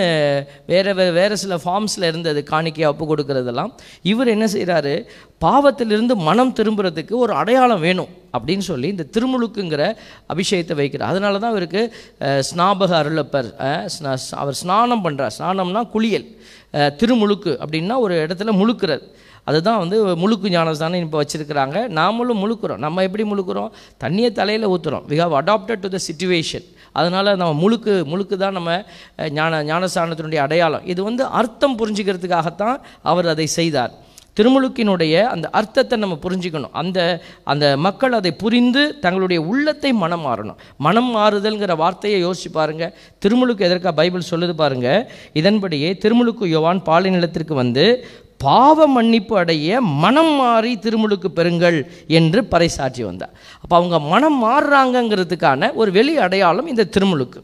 வேறு 0.73 0.93
வேறு 1.01 1.13
வேறு 1.21 1.41
சில 1.43 1.57
ஃபார்ம்ஸில் 1.65 2.09
இருந்தது 2.11 2.43
காணிக்கையாக 2.53 2.93
ஒப்பு 2.95 3.05
கொடுக்குறதெல்லாம். 3.13 3.73
இவர் 4.13 4.35
என்ன 4.37 4.47
செய்கிறாரு 4.55 4.95
பாவத்திலிருந்து 5.45 6.15
மனம் 6.29 6.57
திரும்புறதுக்கு 6.59 7.15
ஒரு 7.25 7.33
அடையாளம் 7.41 7.85
வேணும் 7.87 8.11
அப்படின்னு 8.37 8.65
சொல்லி 8.71 8.89
இந்த 8.95 9.05
திருமுழுக்குங்கிற 9.15 9.85
அபிஷேகத்தை 10.33 10.75
வைக்கிறார். 10.81 11.13
அதனால 11.13 11.39
தான் 11.43 11.55
இவருக்கு 11.55 11.83
ஸ்நாபக 12.49 12.93
அருளப்பர் 13.03 13.49
அவர் 14.43 14.59
ஸ்நானம் 14.63 15.05
பண்ணுறார் 15.07 15.35
ஸ்நானம்னா 15.39 15.83
குளியல். 15.95 16.29
திருமுழுக்கு 17.01 17.53
அப்படின்னா 17.63 17.95
ஒரு 18.05 18.15
இடத்துல 18.25 18.53
முழுக்கிறது. 18.61 19.05
அதுதான் 19.49 19.81
வந்து 19.83 19.97
முழுக்கு 20.23 20.49
ஞானஸ்தானம் 20.57 21.07
இப்போ 21.07 21.19
வச்சுருக்கிறாங்க. 21.23 21.77
நாமளும் 22.01 22.43
முழுக்கிறோம். 22.45 22.83
நம்ம 22.87 23.03
எப்படி 23.09 23.25
முழுக்கிறோம்? 23.33 23.71
தண்ணியை 24.05 24.33
தலையில் 24.41 24.71
ஊற்றுறோம் 24.75 25.07
we 25.13 25.19
have 25.23 25.39
adapted 25.41 25.83
to 25.87 25.91
the 25.97 26.01
situation 26.09 26.69
அதனால் 26.99 27.37
நம்ம 27.41 27.53
முழுக்கு 27.63 27.93
முழுக்கு 28.13 28.37
தான் 28.37 28.57
நம்ம 28.59 28.71
ஞான 29.39 29.63
ஞானஸ்தானத்தினுடைய 29.71 30.41
அடையாளம். 30.47 30.87
இது 30.93 31.01
வந்து 31.09 31.25
அர்த்தம் 31.41 31.77
புரிஞ்சுக்கிறதுக்காகத்தான் 31.81 32.79
அவர் 33.11 33.29
அதை 33.35 33.47
செய்தார். 33.59 33.93
திருமுழுக்கினுடைய 34.39 35.15
அந்த 35.35 35.47
அர்த்தத்தை 35.59 35.97
நம்ம 36.03 36.17
புரிஞ்சுக்கணும். 36.25 36.75
அந்த 36.81 36.99
அந்த 37.53 37.65
மக்கள் 37.87 38.17
அதை 38.19 38.31
புரிந்து 38.43 38.83
தங்களுடைய 39.05 39.41
உள்ளத்தை 39.53 39.91
மனம் 40.03 40.25
மாறணும். 40.27 40.59
மனம் 40.87 41.11
மாறுதல்ங்கிற 41.17 41.75
வார்த்தையை 41.83 42.19
யோசிச்சு 42.27 42.51
பாருங்கள் 42.59 42.95
திருமுழுக்கு 43.25 43.67
எதற்காக 43.69 43.95
பைபிள் 44.01 44.31
சொல்லுது 44.33 44.55
பாருங்கள் 44.63 45.07
இதன்படியே 45.41 45.91
திருமுழுக்கு 46.05 46.47
யோவான் 46.57 46.83
பாலை 46.89 47.11
நிலத்திற்கு 47.17 47.57
வந்து 47.63 47.87
பாவ 48.45 48.87
மன்னிப்பு 48.97 49.35
அடைய 49.43 49.81
மனம் 50.03 50.35
மாறி 50.41 50.73
திருமுழுக்கு 50.85 51.29
பெறுங்கள் 51.39 51.79
என்று 52.19 52.41
பறைசாற்றி 52.53 53.03
வந்தார். 53.11 53.33
அப்போ 53.63 53.75
அவங்க 53.81 53.97
மனம் 54.13 54.39
மாறுறாங்கங்கிறதுக்கான 54.45 55.73
ஒரு 55.81 55.91
வெளி 55.97 56.15
அடையாளம் 56.27 56.71
இந்த 56.75 56.91
திருமுழுக்கு. 56.97 57.41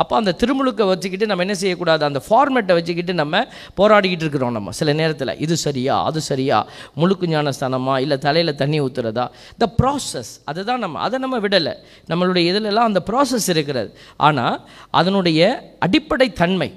அப்போ 0.00 0.14
அந்த 0.18 0.32
திருமுழுக்கை 0.40 0.84
வச்சுக்கிட்டு 0.90 1.26
நம்ம 1.30 1.44
என்ன 1.46 1.54
செய்யக்கூடாது? 1.62 2.02
அந்த 2.08 2.20
ஃபார்மேட்டை 2.26 2.74
வச்சுக்கிட்டு 2.76 3.14
நம்ம 3.20 3.42
போராடிக்கிட்டு 3.78 4.24
இருக்கிறோம் 4.24 4.54
நம்ம. 4.56 4.72
சில 4.78 4.92
நேரத்தில் 5.00 5.32
இது 5.44 5.54
சரியா 5.64 5.96
அது 6.10 6.20
சரியா 6.28 6.58
முழுக்கு 7.00 7.26
ஞானஸ்தானமா 7.32 7.94
இல்லை 8.04 8.16
தலையில் 8.26 8.58
தண்ணி 8.62 8.78
ஊற்றுறதா 8.84 9.26
த 9.62 9.68
ப்ராசஸ் 9.80 10.32
அதை 10.50 10.64
தான் 10.70 10.82
நம்ம 10.84 11.00
அதை 11.06 11.18
நம்ம 11.24 11.38
விடலை. 11.46 11.74
நம்மளுடைய 12.12 12.44
இதிலெல்லாம் 12.52 12.88
அந்த 12.90 13.02
ப்ராசஸ் 13.10 13.48
இருக்கிறது. 13.54 13.90
ஆனால் 14.28 14.56
அதனுடைய 15.00 15.50
அடிப்படை 15.86 16.28
தன்மை 16.42 16.70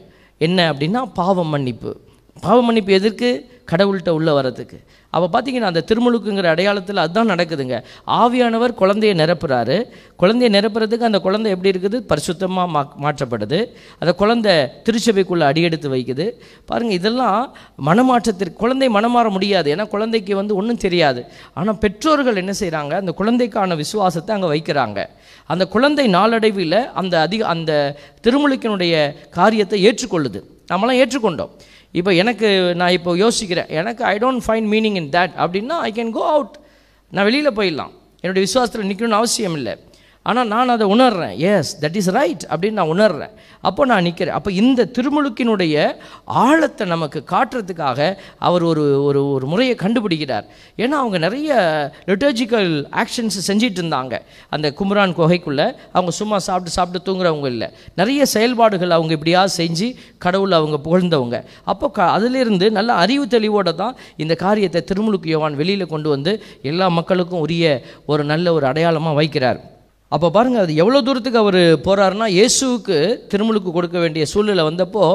என்ன 0.47 0.59
அப்படின்னா 0.73 1.03
பாவம் 1.21 1.53
மன்னிப்பு. 1.55 1.93
பாவ 2.43 2.61
மன்னிப்பு 2.67 2.93
எதற்கு? 2.99 3.51
கடவுள்கிட்ட 3.71 4.09
உள்ளே 4.09 4.31
வர்றதுக்கு. 4.31 4.77
அப்போ 5.13 5.27
பார்த்தீங்கன்னா 5.33 5.69
அந்த 5.71 5.83
திருமுழுக்குங்கிற 5.89 6.47
அடையாளத்தில் 6.53 7.01
அதுதான் 7.03 7.29
நடக்குதுங்க. 7.33 7.75
ஆவியானவர் 8.21 8.73
குழந்தையை 8.81 9.13
நிரப்புறாரு. 9.21 9.77
குழந்தையை 10.21 10.49
நிரப்புறதுக்கு 10.57 11.07
அந்த 11.09 11.19
குழந்தை 11.19 11.51
எப்படி 11.55 11.71
இருக்குது? 11.73 11.97
பரிசுத்தமாக 12.11 12.67
மா 12.75 12.81
மாற்றப்படுது. 13.03 13.59
அந்த 14.01 14.11
குழந்தை 14.21 14.53
திருச்சபைக்குள்ளே 14.87 15.45
அடியெடுத்து 15.51 15.89
வைக்குது. 15.95 16.25
பாருங்கள் 16.65 16.97
இதெல்லாம் 16.99 17.55
மனமாற்றத்திற்கு 17.89 18.61
குழந்தை 18.63 18.89
மனமாற 18.89 19.29
முடியாது. 19.29 19.69
ஏன்னா 19.75 19.87
குழந்தைக்கு 19.95 20.35
வந்து 20.41 20.55
ஒன்றும் 20.55 20.83
தெரியாது. 20.85 21.23
ஆனால் 21.53 21.79
பெற்றோர்கள் 21.85 22.41
என்ன 22.43 22.55
செய்கிறாங்க 22.61 22.95
அந்த 23.03 23.13
குழந்தைக்கான 23.21 23.75
விசுவாசத்தை 23.83 24.35
அங்கே 24.37 24.51
வைக்கிறாங்க. 24.55 25.05
அந்த 25.45 25.67
குழந்தை 25.67 26.07
நாளடைவில் 26.07 26.79
அந்த 26.93 27.21
அதிக 27.27 27.45
அந்த 27.55 27.71
திருமுழுக்கினுடைய 28.25 28.95
காரியத்தை 29.39 29.79
ஏற்றுக்கொள்ளுது. 29.89 30.41
நம்மளாம் 30.73 30.99
ஏற்றுக்கொண்டோம். 31.03 31.51
இப்போ 31.99 32.11
எனக்கு 32.21 32.47
நான் 32.81 32.93
இப்போ 32.97 33.11
யோசிக்கிறேன் 33.23 33.71
எனக்கு 33.79 34.03
I 34.13 34.15
don't 34.23 34.43
find 34.45 34.69
meaning 34.73 34.97
in 35.01 35.09
that 35.15 35.33
அப்படின்னா 35.43 35.75
ஐ 35.87 35.91
கேன் 35.97 36.13
கோ 36.19 36.23
அவுட் 36.35 36.55
நான் 37.15 37.27
வெளியில் 37.29 37.57
போயிடலாம். 37.57 37.91
என்னுடைய 38.23 38.43
விசுவாசத்தில் 38.47 38.87
நிற்கணும்னு 38.89 39.19
அவசியம் 39.21 39.55
இல்லை 39.59 39.73
ஆனால் 40.29 40.47
நான் 40.53 40.73
அதை 40.73 40.85
உணர்றேன். 40.95 41.33
எஸ் 41.53 41.71
தட் 41.83 41.97
இஸ் 42.01 42.09
ரைட் 42.17 42.43
அப்படின்னு 42.51 42.79
நான் 42.79 42.91
உணர்றேன். 42.95 43.33
அப்போ 43.69 43.81
நான் 43.91 44.05
நிற்கிறேன் 44.07 44.35
அப்போ 44.37 44.51
இந்த 44.61 44.87
திருமுழுக்கினுடைய 44.95 45.75
ஆழத்தை 46.43 46.85
நமக்கு 46.93 47.19
காட்டுறதுக்காக 47.33 47.99
அவர் 48.47 48.63
ஒரு 48.71 48.83
ஒரு 49.07 49.21
ஒரு 49.35 49.45
முறையை 49.51 49.75
கண்டுபிடிக்கிறார். 49.83 50.45
ஏன்னா 50.83 50.95
அவங்க 51.01 51.17
நிறைய 51.25 51.49
லிட்டர்ஜிக்கல் 52.09 52.71
ஆக்ஷன்ஸ் 53.01 53.39
செஞ்சிட்டு 53.49 53.81
இருந்தாங்க. 53.81 54.17
அந்த 54.49 54.69
குமரான் 54.79 55.15
குகைக்குள்ளே 55.19 55.67
அவங்க 55.95 56.13
சும்மா 56.19 56.39
சாப்பிட்டு 56.47 56.75
சாப்பிட்டு 56.77 57.05
தூங்குறவங்க 57.07 57.49
இல்லை. 57.55 57.69
நிறைய 58.01 58.25
செயல்பாடுகள் 58.35 58.95
அவங்க 58.97 59.13
இப்படியா 59.17 59.43
செஞ்சு 59.59 59.89
கடவுளை 60.27 60.57
அவங்க 60.61 60.79
புகழ்ந்தவங்க. 60.87 61.39
அப்போ 61.73 61.89
க 61.97 62.09
அதிலிருந்து 62.17 62.65
நல்ல 62.79 62.93
அறிவு 63.03 63.27
தெளிவோடு 63.35 63.75
தான் 63.83 63.97
இந்த 64.23 64.33
காரியத்தை 64.45 64.81
திருமுழுக்கு 64.91 65.29
யோவான் 65.35 65.59
வெளியில் 65.61 65.91
கொண்டு 65.93 66.09
வந்து 66.15 66.33
எல்லா 66.71 66.89
மக்களுக்கும் 66.99 67.45
உரிய 67.47 67.67
ஒரு 68.05 68.23
நல்ல 68.33 68.53
ஒரு 68.53 68.65
அடையாளமாக 68.71 69.19
வைக்கிறார். 69.21 69.61
அப்போ 70.15 70.27
பாருங்கள் 70.35 70.63
அது 70.63 70.73
எவ்வளோ 70.81 70.99
தூரத்துக்கு 71.07 71.39
அவர் 71.41 71.57
போகிறாருன்னா 71.85 72.25
இயேசுவுக்கு 72.37 72.97
திருமுழுக்கு 73.31 73.69
கொடுக்க 73.77 73.97
வேண்டிய 74.03 74.23
சூழ்நிலை 74.31 74.63
வந்தப்போ 74.67 75.05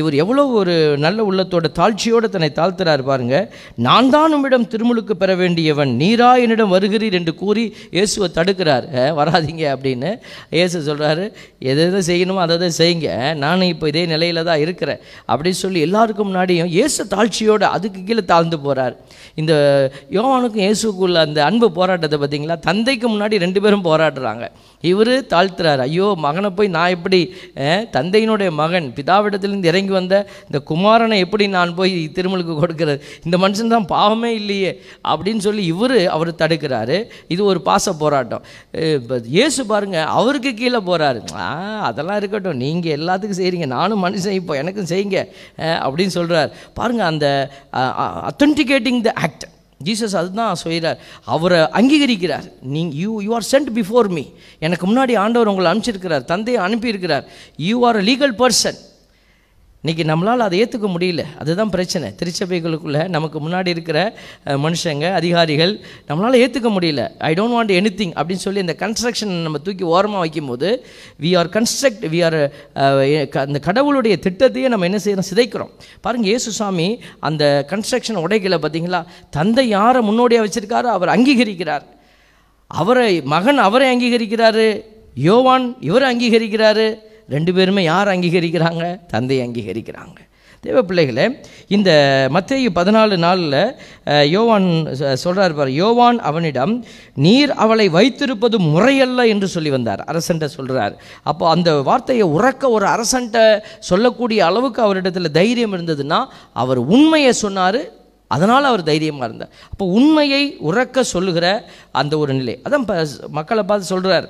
இவர் 0.00 0.14
எவ்வளோ 0.22 0.42
ஒரு 0.60 0.74
நல்ல 1.04 1.24
உள்ளத்தோட 1.30 1.68
தாழ்ச்சியோடு 1.78 2.28
தன்னை 2.34 2.50
தாழ்த்துறாரு 2.58 3.04
பாருங்கள் 3.10 3.46
நான் 3.86 4.10
தான் 4.14 4.34
உம்மிடம் 4.36 4.68
திருமுழுக்கு 4.74 5.14
பெற 5.22 5.34
வேண்டியவன் 5.42 5.92
நீரா 6.02 6.30
என்னிடம் 6.44 6.74
வருகிறீர் 6.76 7.18
என்று 7.20 7.34
கூறி 7.42 7.64
இயேசுவை 7.96 8.28
தடுக்கிறார். 8.38 8.86
வராதிங்க 9.20 9.20
வராதீங்க 9.20 9.64
அப்படின்னு 9.74 10.10
இயேசு 10.56 10.76
சொல்கிறாரு 10.88 11.24
எது 11.70 11.82
எதை 11.88 12.00
செய்யணுமோ 12.08 12.40
அதை 12.44 12.54
தான் 12.62 12.76
செய்யுங்க. 12.78 13.08
நானும் 13.44 13.70
இப்போ 13.72 13.86
இதே 13.92 14.02
நிலையில் 14.12 14.40
தான் 14.50 14.62
இருக்கிறேன் 14.64 15.00
அப்படின்னு 15.30 15.60
சொல்லி 15.64 15.80
எல்லாருக்கும் 15.86 16.28
முன்னாடியும் 16.30 16.70
இயேசு 16.76 17.08
தாழ்ச்சியோடு 17.14 17.66
அதுக்கு 17.76 18.00
கீழே 18.08 18.24
தாழ்ந்து 18.32 18.58
போகிறார் 18.66 18.94
இந்த 19.42 19.52
யோவானுக்கும் 20.18 20.64
இயேசுக்குள்ள 20.66 21.18
அந்த 21.26 21.40
அன்பு 21.48 21.68
போராட்டத்தை 21.80 22.18
பார்த்தீங்களா? 22.22 22.58
தந்தைக்கு 22.68 23.08
முன்னாடி 23.14 23.44
ரெண்டு 23.44 23.62
பேரும் 23.66 23.86
போராடுறாங்க. 23.90 24.43
இவர் 24.90 25.12
தாழ்த்துறாரு. 25.32 25.82
ஐயோ 25.88 26.06
மகனை 26.24 26.48
போய் 26.56 26.68
நான் 26.76 26.94
எப்படி 26.96 27.20
தந்தையினுடைய 27.96 28.50
மகன் 28.60 28.86
பிதாவிடத்திலிருந்து 28.96 29.70
இறங்கி 29.72 29.92
வந்த 29.98 30.14
இந்த 30.48 30.58
குமாரனை 30.70 31.18
எப்படி 31.24 31.44
நான் 31.56 31.76
போய் 31.78 31.94
திருமலுக்கு 32.16 32.54
கொடுக்கிறது? 32.62 32.98
இந்த 33.26 33.36
மனுஷன் 33.44 33.72
தான் 33.74 33.88
பாவமே 33.94 34.32
இல்லையே 34.40 34.72
அப்படின்னு 35.12 35.44
சொல்லி 35.46 35.64
இவர் 35.74 35.96
அவர் 36.16 36.32
தடுக்கிறாரு. 36.42 36.98
இது 37.36 37.42
ஒரு 37.52 37.62
பாச 37.70 37.94
போராட்டம். 38.02 38.44
இயேசு 39.38 39.60
பாருங்க 39.72 39.98
அவருக்கு 40.18 40.52
கீழே 40.60 40.82
போகிறாரு 40.90 41.22
அதெல்லாம் 41.88 42.20
இருக்கட்டும். 42.22 42.60
நீங்கள் 42.66 42.96
எல்லாத்துக்கும் 42.98 43.40
செய்கிறீங்க 43.42 43.68
நானும் 43.78 44.04
மனுஷன் 44.08 44.38
இப்போ 44.42 44.54
எனக்கும் 44.64 44.90
செய்யுங்க 44.92 45.18
அப்படின்னு 45.84 46.16
சொல்கிறார் 46.18 46.52
பாருங்க 46.80 47.04
அந்த 47.12 47.26
அத்தன்டிகேட்டிங் 48.30 49.02
த 49.08 49.12
ஆக்ட் 49.24 49.46
ஜீசஸ் 49.84 50.16
அதுதான் 50.16 50.54
சொல்கிறார். 50.54 50.98
அவரை 51.24 51.58
அங்கீகரிக்கிறார். 51.58 52.52
நீ 52.62 52.90
you 52.92 53.20
you 53.20 53.34
are 53.34 53.46
sent 53.52 53.70
before 53.74 54.08
me 54.08 54.22
எனக்கு 54.58 54.86
முன்னாடி 54.86 55.16
ஆண்டவர் 55.16 55.48
உங்களை 55.48 55.70
அனுப்பிச்சிருக்கிறார். 55.72 56.24
தந்தையை 56.24 56.62
அனுப்பியிருக்கிறார். 56.66 57.24
You 57.56 57.86
are 57.86 57.96
a 57.96 58.00
legal 58.00 58.34
person 58.38 58.78
இன்றைக்கி 59.84 60.04
நம்மளால் 60.08 60.42
அதை 60.44 60.58
ஏற்றுக்க 60.64 60.88
முடியல. 60.92 61.22
அதுதான் 61.40 61.72
பிரச்சனை. 61.72 62.06
திருச்சபைகளுக்குள்ளே 62.20 63.02
நமக்கு 63.16 63.38
முன்னாடி 63.46 63.70
இருக்கிற 63.74 63.98
மனுஷங்க 64.64 65.06
அதிகாரிகள் 65.18 65.72
நம்மளால் 66.08 66.38
ஏற்றுக்க 66.44 66.68
முடியல. 66.76 67.02
I 67.28 67.30
don't 67.38 67.54
want 67.56 67.72
any 67.80 67.90
thing 67.98 68.14
அப்படின்னு 68.20 68.44
சொல்லி 68.46 68.64
இந்த 68.64 68.76
கன்ஸ்ட்ரக்ஷன் 68.84 69.34
நம்ம 69.46 69.60
தூக்கி 69.66 69.84
ஓரமாக 69.94 70.22
வைக்கும்போது 70.24 70.68
we 71.24 71.32
are 71.40 71.52
construct 71.56 72.06
we 72.14 72.20
are 72.28 72.38
அந்த 73.44 73.60
கடவுளுடைய 73.68 74.16
திட்டத்தையே 74.26 74.72
நம்ம 74.74 74.90
என்ன 74.90 75.02
செய்கிறோம் 75.06 75.30
சிதைக்கிறோம். 75.32 75.72
பாருங்கள் 76.04 76.30
இயேசுசாமி 76.32 76.88
அந்த 77.28 77.44
கன்ஸ்ட்ரக்ஷன் 77.72 78.24
உடைகளை 78.24 78.58
பார்த்தீங்களா 78.66 79.04
தந்தை 79.38 79.68
யாரை 79.76 80.02
முன்னோடியாக 80.10 80.46
வச்சுருக்காரோ 80.46 80.90
அவர் 80.98 81.16
அங்கீகரிக்கிறார். 81.18 81.84
அவரை 82.82 83.12
மகன் 83.34 83.66
அவரை 83.68 83.88
அங்கீகரிக்கிறாரு. 83.94 84.68
யோவான் 85.30 85.66
இவரை 85.88 86.06
அங்கீகரிக்கிறாரு. 86.12 86.88
ரெண்டு 87.28 87.52
பேருமே 87.54 87.82
யார் 87.82 88.08
அங்கீகரிக்கிறாங்க? 88.08 88.84
தந்தை 89.06 89.36
அங்கீகரிக்கிறாங்க. 89.46 90.18
தேவ 90.60 90.82
பிள்ளைகளே 90.82 91.24
இந்த 91.76 91.90
மத்தேயு 92.34 92.68
பதினாலு 92.78 93.16
நாளில் 93.24 93.56
யோவான் 94.34 94.68
சொல்கிறார் 95.22 95.54
பார் 95.54 95.70
யோவான் 95.70 96.18
அவனிடம் 96.28 96.72
நீர் 97.24 97.52
அவளை 97.64 97.86
வைத்திருப்பது 97.88 98.58
முறையல்ல 98.74 99.26
என்று 99.32 99.48
சொல்லி 99.54 99.70
வந்தார். 99.70 100.02
அரசன்ட்ட 100.10 100.48
சொல்கிறார் 100.56 100.94
அப்போ 101.22 101.48
அந்த 101.48 101.72
வார்த்தையை 101.88 102.26
உறக்க 102.36 102.70
ஒரு 102.76 102.86
அரசன்ட்ட 102.86 103.42
சொல்லக்கூடிய 103.90 104.40
அளவுக்கு 104.44 104.82
அவரிடத்தில் 104.82 105.34
தைரியம் 105.40 105.76
இருந்ததுன்னா 105.78 106.20
அவர் 106.52 106.78
உண்மையை 106.78 107.32
சொன்னார் 107.44 107.80
அதனால் 108.30 108.68
அவர் 108.70 108.82
தைரியமாக 108.90 109.28
இருந்தார். 109.28 109.52
அப்போ 109.72 109.84
உண்மையை 109.98 110.42
உறக்க 110.68 111.06
சொல்லுகிற 111.14 111.46
அந்த 112.00 112.14
ஒரு 112.22 112.32
நிலை. 112.40 112.54
அதான் 112.66 112.86
மக்களை 113.38 113.62
பார்த்து 113.70 113.92
சொல்கிறார் 113.94 114.28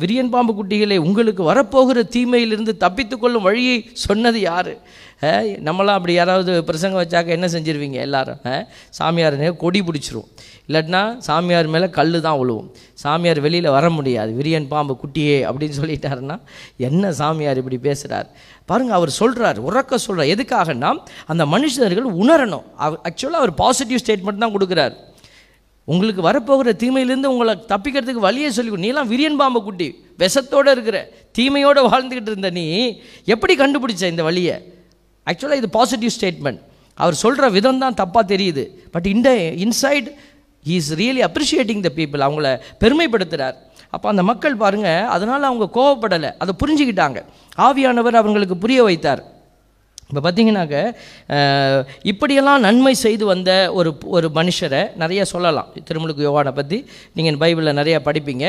விரியன் 0.00 0.30
பாம்பு 0.32 0.52
குட்டிகளே 0.56 0.96
உங்களுக்கு 1.08 1.42
வரப்போகிற 1.50 1.98
தீமையிலிருந்து 2.16 2.72
தப்பித்துக்கொள்ளும் 2.84 3.46
வழியை 3.48 3.76
சொன்னது 4.06 4.38
யார்? 4.50 4.70
நம்மளாம் 5.68 5.98
அப்படி 5.98 6.14
யாராவது 6.18 6.52
பிரசங்கம் 6.68 7.00
வச்சாக்க 7.02 7.36
என்ன 7.36 7.48
செஞ்சுருவீங்க 7.54 7.98
எல்லாரும்? 8.06 8.40
சாமியார் 8.98 9.38
கொடி 9.62 9.80
பிடிச்சிரும். 9.88 10.28
இல்லாட்டினா 10.72 11.02
சாமியார் 11.26 11.68
மேலே 11.74 11.88
கல் 11.98 12.18
தான் 12.26 12.38
விழுவும் 12.40 12.68
சாமியார் 13.02 13.40
வெளியில் 13.46 13.68
வர 13.76 13.86
முடியாது. 13.96 14.30
விரியன் 14.40 14.68
பாம்பு 14.72 14.94
குட்டியே 15.02 15.38
அப்படின்னு 15.48 15.78
சொல்லிட்டாருன்னா 15.80 16.36
என்ன 16.88 17.12
சாமியார் 17.20 17.60
இப்படி 17.62 17.78
பேசுகிறார் 17.88 18.28
பாருங்கள் 18.70 18.96
அவர் 18.98 19.12
சொல்கிறார் 19.20 19.58
உறக்க 19.68 19.98
சொல்கிறார் 20.06 20.32
எதுக்காகனா 20.34 20.90
அந்த 21.32 21.44
மனுஷர்கள் 21.54 22.10
உணரணும். 22.24 22.66
ஆக்சுவலாக 23.08 23.42
அவர் 23.42 23.54
பாசிட்டிவ் 23.62 24.02
ஸ்டேட்மெண்ட் 24.04 24.44
தான் 24.44 24.54
கொடுக்குறார். 24.56 24.94
உங்களுக்கு 25.88 26.22
வரப்போகிற 26.26 26.72
தீமையிலேருந்து 26.82 27.30
உங்களை 27.34 27.54
தப்பிக்கிறதுக்கு 27.70 28.26
வழியே 28.26 28.50
சொல்லி 28.56 28.82
நீலாம் 28.84 29.08
விரியன் 29.12 29.38
பாம்பு 29.40 29.60
குட்டி 29.68 29.88
விஷத்தோடு 30.22 30.72
இருக்கிற 30.76 30.98
தீமையோடு 31.38 31.80
வாழ்ந்துக்கிட்டு 31.88 32.30
இருந்த 32.32 32.50
நீ 32.58 32.64
எப்படி 33.34 33.54
கண்டுபிடிச்ச 33.62 34.02
இந்த 34.12 34.22
வழியை? 34.28 34.56
ஆக்சுவலாக 35.26 35.60
இது 35.62 35.70
பாசிட்டிவ் 35.78 36.14
ஸ்டேட்மெண்ட் 36.16 36.60
அவர் 36.98 37.16
சொல்கிற 37.22 37.44
விதம் 37.56 37.82
தான் 37.82 37.98
தப்பாக 38.00 38.24
தெரியுது 38.32 38.64
பட் 38.94 39.08
இந்த 39.14 39.28
inside 39.64 40.08
he 40.68 40.74
is 40.80 40.92
really 41.00 41.22
appreciating 41.28 41.84
the 41.86 41.90
people 41.98 42.26
அவங்கள 42.28 42.48
பெருமைப்படுத்துகிறார் 42.82 43.58
அப்போ 43.94 44.06
அந்த 44.12 44.22
மக்கள் 44.28 44.60
பாருங்கள் 44.62 45.08
அதனால் 45.14 45.48
அவங்க 45.48 45.66
கோவப்படலை. 45.78 46.30
அதை 46.42 46.52
புரிஞ்சுக்கிட்டாங்க. 46.62 47.18
ஆவியானவர் 47.66 48.20
அவங்களுக்கு 48.20 48.56
புரிய 48.64 48.82
வைத்தார். 48.88 49.22
இப்போ 50.10 50.20
பார்த்தீங்கன்னாக்க 50.24 50.76
இப்படியெல்லாம் 52.10 52.64
நன்மை 52.66 52.92
செய்து 53.02 53.24
வந்த 53.32 53.50
ஒரு 53.78 53.90
ஒரு 54.16 54.28
மனுஷரை 54.38 54.80
நிறைய 55.02 55.24
சொல்லலாம். 55.32 55.68
திருமுழுக்கு 55.88 56.26
யோவானை 56.28 56.52
பற்றி 56.58 56.78
நீங்கள் 57.16 57.40
பைபிளில் 57.42 57.78
நிறையா 57.80 57.98
படிப்பீங்க. 58.08 58.46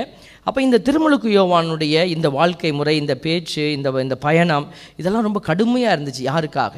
அப்போ 0.48 0.60
இந்த 0.67 0.82
திருமுழுக்கு 0.88 1.29
யோவானுடைய 1.39 2.03
இந்த 2.15 2.29
வாழ்க்கை 2.39 2.72
முறை 2.79 2.96
இந்த 3.03 3.15
பேச்சு 3.25 3.65
இந்த 3.77 3.91
இந்த 4.05 4.17
பயணம் 4.27 4.67
இதெல்லாம் 5.01 5.27
ரொம்ப 5.29 5.41
கடுமையாக 5.50 5.96
இருந்துச்சு. 5.96 6.24
யாருக்காக? 6.32 6.75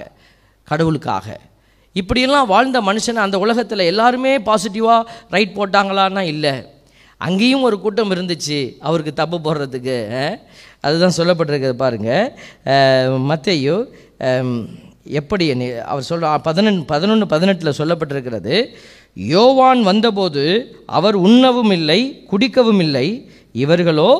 கடவுளுக்காக. 0.72 1.28
இப்படியெல்லாம் 2.00 2.50
வாழ்ந்த 2.54 2.78
மனுஷனை 2.88 3.22
அந்த 3.26 3.38
உலகத்தில் 3.46 3.90
எல்லாருமே 3.92 4.32
பாசிட்டிவாக 4.48 5.08
ரைட் 5.36 5.58
போட்டாங்களான்னா 5.58 6.24
இல்லை. 6.34 6.54
அங்கேயும் 7.22 7.66
ஒரு 7.68 7.78
கூட்டம் 7.84 8.12
இருந்துச்சு 8.16 8.58
அவருக்கு 8.88 9.12
தப்பு 9.20 9.38
போடுறதுக்கு 9.46 9.98
அதுதான் 10.86 11.18
சொல்லப்பட்டிருக்கிறது 11.20 11.78
பாருங்கள் 11.84 13.22
மற்றையோ 13.30 13.78
எப்படி 15.20 15.46
அவர் 15.92 16.08
சொல் 16.10 16.26
பதினொன்று 16.48 16.84
பதினொன்று 16.92 17.26
பதினெட்டில் 17.34 17.78
சொல்லப்பட்டிருக்கிறது 17.80 18.56
யோவான் 19.34 19.82
வந்தபோது 19.90 20.44
அவர் 20.98 21.18
உண்ணவும் 21.28 21.74
இல்லை 21.78 22.00
குடிக்கவும் 22.32 22.82
இல்லை 22.86 23.08
இவர்களோ 23.64 24.12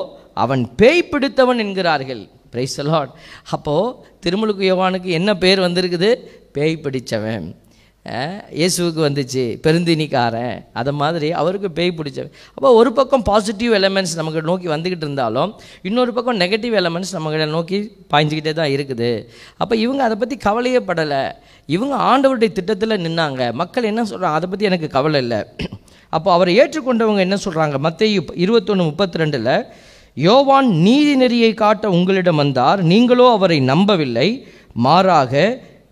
அவன் 0.44 0.62
பேய் 0.80 1.08
பிடித்தவன் 1.12 1.60
என்கிறார்கள். 1.64 2.22
பிரைஸ் 2.52 2.78
லார்ட் 2.88 3.12
அப்போது 3.56 3.94
திருமுழுக்கு 4.24 4.64
யோவானுக்கு 4.70 5.10
என்ன 5.18 5.30
பேர் 5.44 5.64
வந்திருக்குது? 5.66 6.10
பேய் 6.56 6.82
பிடித்தவன் 6.84 7.46
இயேசுவுக்கு 8.58 9.00
வந்துச்சு 9.06 9.44
பெருந்தினிக்காரன் 9.64 10.56
அதை 10.80 10.92
மாதிரி 11.02 11.28
அவருக்கு 11.40 11.68
பேய் 11.78 11.96
பிடிச்ச 11.98 12.20
அப்போ 12.56 12.68
ஒரு 12.80 12.90
பக்கம் 12.98 13.24
பாசிட்டிவ் 13.28 13.72
எலமெண்ட்ஸ் 13.78 14.14
நமக்கு 14.20 14.42
நோக்கி 14.50 14.68
வந்துக்கிட்டு 14.74 15.06
இருந்தாலும் 15.06 15.50
இன்னொரு 15.88 16.12
பக்கம் 16.16 16.38
நெகட்டிவ் 16.42 16.74
எலமெண்ட்ஸ் 16.80 17.14
நம்மகிட்ட 17.16 17.46
நோக்கி 17.56 17.78
பாய்ஞ்சிக்கிட்டே 18.12 18.52
தான் 18.60 18.72
இருக்குது. 18.76 19.10
அப்போ 19.62 19.74
இவங்க 19.84 20.02
அதை 20.08 20.16
பற்றி 20.16 20.36
கவலையே 20.46 20.80
படலை. 20.90 21.22
இவங்க 21.68 21.94
ஆண்டவருடைய 22.10 22.52
திட்டத்தில் 22.58 23.02
நின்னாங்க. 23.06 23.42
மக்கள் 23.62 23.90
என்ன 23.92 24.04
சொல்கிறாங்க 24.12 24.38
அதை 24.40 24.48
பற்றி 24.50 24.70
எனக்கு 24.70 24.88
கவலை 24.96 25.20
இல்லை. 25.24 25.40
அப்போ 26.12 26.28
அவரை 26.32 26.52
ஏற்றுக்கொண்டவங்க 26.60 27.22
என்ன 27.26 27.38
சொல்கிறாங்க 27.44 27.78
மற்ற 27.86 28.06
இருபத்தொன்று 28.44 28.88
முப்பத்தி 28.90 29.20
ரெண்டில் 29.22 29.54
யோவான் 30.16 30.68
நீதி 30.84 31.14
நெறியை 31.22 31.50
காட்ட 31.54 31.86
உங்களிடம் 31.96 32.40
வந்தார் 32.42 32.80
நீங்களோ 32.92 33.24
அவரை 33.36 33.58
நம்பவில்லை 33.72 34.28
மாறாக 34.86 35.32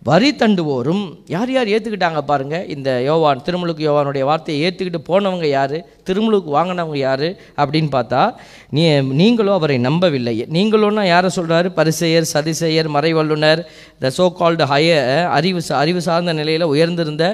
வரி 0.05 0.35
தண்டுவோரும் 0.35 1.03
யார் 1.27 1.51
யார் 1.51 1.67
ஏற்றுக்கிட்டாங்க 1.67 2.21
பாருங்க 2.21 2.65
இந்த 2.65 3.03
யோவான் 3.03 3.43
திருமுழுக்கு 3.43 3.83
யோவானுடைய 3.89 4.21
வார்த்தையை 4.21 4.59
ஏற்றுக்கிட்டு 4.65 5.01
போனவங்க 5.09 5.47
யார் 5.49 5.77
திருமுழுக்கு 6.05 6.51
வாங்கினவங்க 6.57 6.97
யார் 6.97 7.25
அப்படின்னு 7.57 7.89
பார்த்தா 7.95 8.23
நீ 8.71 8.83
நீங்களும் 9.21 9.55
அவரை 9.55 9.79
நம்பவில்லை. 9.79 10.47
நீங்களும்னா 10.53 11.05
யாரை 11.07 11.31
சொல்கிறாரு 11.37 11.69
பரிசெயர் 11.79 12.27
சதிசெயர் 12.33 12.91
மறைவல்லுனர் 12.97 13.63
த 13.99 14.11
சோ 14.19 14.33
கால்டு 14.33 14.65
ஹய 14.65 14.91
அறிவு 15.29 15.63
சா- 15.69 15.81
அறிவு 15.85 16.01
சார்ந்த 16.01 16.33
நிலையில் 16.33 16.71
உயர்ந்திருந்த 16.73 17.25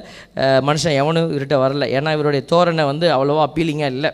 மனுஷன் 0.68 0.98
எவனும் 1.02 1.28
இவர்கிட்ட 1.32 1.58
வரல. 1.64 1.90
ஏன்னா 1.98 2.12
இவருடைய 2.12 2.44
தோரணை 2.52 2.84
வந்து 2.84 3.08
அவ்வளோவா 3.16 3.44
அப்பீலிங்காக 3.48 3.94
இல்லை. 3.96 4.12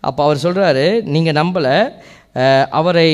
அப்போ 0.00 0.20
அவர் 0.24 0.44
சொல்கிறாரு 0.46 0.86
நீங்கள் 1.02 1.38
நம்பலை 1.42 1.76
அவரை 2.70 3.10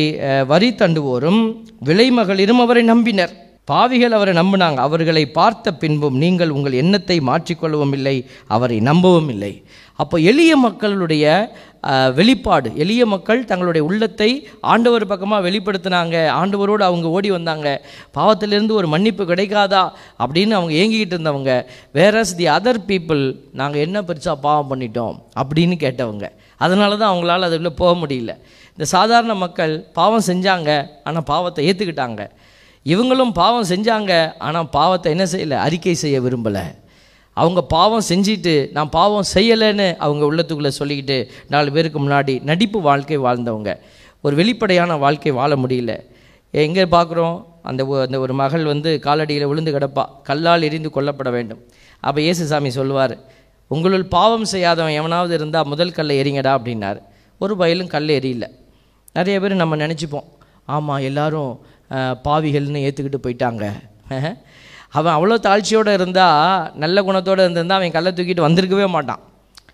வரி 0.47 0.75
தண்டுவோரும் 0.75 1.43
விலைமகளிரும் 1.85 2.63
அவரை 2.67 2.85
நம்பினர். 2.91 3.35
பாவிகள் 3.71 4.17
அவரை 4.17 4.33
நம்பினாங்க. 4.41 4.81
அவர்களை 4.89 5.23
பார்த்த 5.39 5.73
பின்பும் 5.83 6.19
நீங்கள் 6.25 6.55
உங்கள் 6.57 6.81
எண்ணத்தை 6.83 7.17
மாற்றிக்கொள்ளவும் 7.31 7.95
இல்லை 7.99 8.17
அவரை 8.57 8.79
நம்பவும் 8.91 9.31
இல்லை 9.35 9.55
அப்போ 10.03 10.17
எளிய 10.31 10.53
மக்களுடைய 10.65 11.25
வெளிப்பாடு 12.19 12.69
எளிய 12.83 13.03
மக்கள் 13.13 13.41
தங்களுடைய 13.51 13.83
உள்ளத்தை 13.89 14.29
ஆண்டவர் 14.73 15.05
பக்கமாக 15.11 15.45
வெளிப்படுத்தினாங்க. 15.47 16.17
ஆண்டவரோடு 16.41 16.83
அவங்க 16.89 17.07
ஓடி 17.17 17.29
வந்தாங்க. 17.37 17.69
பாவத்திலிருந்து 18.17 18.73
ஒரு 18.81 18.89
மன்னிப்பு 18.95 19.25
கிடைக்காதா? 19.31 19.83
அப்படின்னு 20.23 20.57
அவங்க 20.59 20.73
ஏங்கிக்கிட்டு 20.81 21.17
இருந்தவங்க. 21.17 21.53
வேறஸ் 21.99 22.35
தி 22.41 22.47
அதர் 22.57 22.81
பீப்புள் 22.91 23.23
நாங்கள் 23.61 23.85
என்ன 23.87 24.01
பெருசாக 24.09 24.37
பாவம் 24.47 24.71
பண்ணிட்டோம் 24.73 25.17
அப்படின்னு 25.43 25.77
கேட்டவங்க. 25.85 26.27
அதனால 26.65 26.97
தான் 26.97 27.13
அவங்களால 27.13 27.49
அதுக்குள்ளே 27.49 27.75
போக 27.83 27.93
முடியல. 28.03 28.35
இந்த 28.77 28.87
சாதாரண 28.97 29.35
மக்கள் 29.45 29.75
பாவம் 29.99 30.27
செஞ்சாங்க 30.31 30.71
ஆனால் 31.09 31.29
பாவத்தை 31.33 31.63
ஏற்றுக்கிட்டாங்க 31.69 32.23
இவங்களும் 32.87 33.33
பாவம் 33.33 33.69
செஞ்சாங்க 33.69 34.33
ஆனால் 34.39 34.69
பாவத்தை 34.69 35.13
என்ன 35.13 35.25
செய்யலை? 35.25 35.61
அறிக்கை 35.61 35.95
செய்ய 35.95 36.21
விரும்பலை. 36.21 36.63
அவங்க 37.33 37.63
பாவம் 37.63 38.03
செஞ்சுட்டு 38.09 38.71
நான் 38.71 38.89
பாவம் 38.89 39.25
செய்யலைன்னு 39.35 39.97
அவங்க 39.97 40.33
உள்ளத்துக்குள்ளே 40.33 40.71
சொல்லிக்கிட்டு 40.79 41.29
நாலு 41.49 41.73
பேருக்கு 41.73 42.09
முன்னாடி 42.09 42.43
நடிப்பு 42.43 42.81
வாழ்க்கை 42.81 43.19
வாழ்ந்தவங்க. 43.19 43.77
ஒரு 44.23 44.37
வெளிப்படையான 44.37 44.97
வாழ்க்கை 44.97 45.33
வாழ 45.33 45.57
முடியல. 45.57 46.01
எங்கே 46.51 46.85
பார்க்குறோம் 46.85 47.45
அந்த 47.63 47.87
ஒ- 47.87 48.01
அந்த 48.01 48.21
ஒரு 48.21 48.35
மகள் 48.35 48.65
வந்து 48.65 49.01
காலடியில் 49.03 49.45
விழுந்து 49.45 49.79
கிடப்பா. 49.79 50.05
கல்லால் 50.23 50.63
எரிந்து 50.63 50.91
கொல்லப்பட 50.91 51.31
வேண்டும். 51.31 51.65
அப்போ 52.01 52.21
இயேசுசாமி 52.21 52.69
சொல்லுவார் 52.69 53.19
உங்களுள் 53.67 54.05
பாவம் 54.05 54.45
செய்யாதவன் 54.45 54.93
எவனாவது 54.93 55.35
இருந்தால் 55.35 55.67
முதல் 55.67 55.93
கல்லை 55.93 56.21
எறிங்கடா 56.21 56.59
அப்படின்னார். 56.59 57.03
ஒரு 57.39 57.57
வயலும் 57.57 57.87
கல் 57.87 58.07
எரியல. 58.07 58.49
நிறைய 59.13 59.41
பேர் 59.41 59.55
நம்ம 59.55 59.77
நினச்சிப்போம் 59.77 60.35
ஆமாம் 60.65 60.97
எல்லோரும் 60.97 61.67
பாவிகள்னு 62.27 62.85
ஏற்றுக்கிட்டு 62.87 63.25
போயிட்டாங்க. 63.27 63.65
அவன் 64.91 65.15
அவ்வளோ 65.17 65.37
தாழ்ச்சியோடு 65.39 65.93
இருந்தால் 65.93 66.73
நல்ல 66.75 67.03
குணத்தோடு 67.03 67.45
இருந்திருந்தால் 67.45 67.79
அவன் 67.79 67.95
கல்லை 67.97 68.13
தூக்கிட்டு 68.13 68.47
வந்திருக்கவே 68.47 68.87
மாட்டான். 68.89 69.23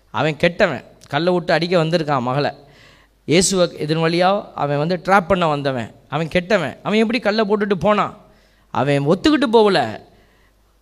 அவன் 0.09 0.37
கெட்டவன். 0.37 0.83
கல்லை 1.07 1.33
விட்டு 1.33 1.53
அடிக்க 1.53 1.83
வந்திருக்கான் 1.83 2.21
மகளை. 2.21 2.51
இயேசுவை 3.25 3.65
இதன் 3.79 3.99
வழியாக 3.99 4.51
அவன் 4.53 4.77
வந்து 4.77 4.95
ட்ராப் 5.05 5.27
பண்ண 5.27 5.47
வந்தவன். 5.47 5.91
அவன் 6.09 6.27
கெட்டவன். 6.27 6.75
அவன் 6.83 6.99
எப்படி 6.99 7.19
கல்லை 7.19 7.45
போட்டுட்டு 7.49 7.73
போனான்? 7.73 8.17
அவன் 8.69 9.07
ஒத்துக்கிட்டு 9.07 9.47
போகல. 9.51 9.79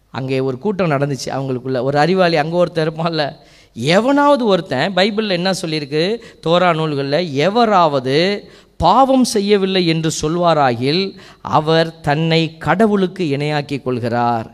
அங்கே 0.09 0.39
ஒரு 0.39 0.57
கூட்டம் 0.57 0.91
நடந்துச்சு 0.91 1.29
அவங்களுக்குள்ள. 1.35 1.83
ஒரு 1.83 1.97
அறிவாளி 1.97 2.35
அங்கே 2.35 2.57
ஒருத்தர் 2.63 2.87
இருப்பான்ல. 2.87 3.25
எவனாவது 3.73 4.45
ஒருத்தன் 4.45 4.93
பைபிளில் 4.93 5.29
என்ன 5.29 5.51
சொல்லியிருக்கு? 5.61 6.21
தோரா 6.39 6.73
நூல்களில் 6.73 7.33
எவராவது 7.33 8.17
பாவம் 8.83 9.25
செய்யவில்லை 9.33 9.83
என்று 9.93 10.09
சொல்வாராகில் 10.21 11.03
அவர் 11.57 11.89
தன்னை 12.07 12.41
கடவுளுக்கு 12.65 13.23
இணையாக்கிக் 13.35 13.85
கொள்கிறார். 13.87 14.47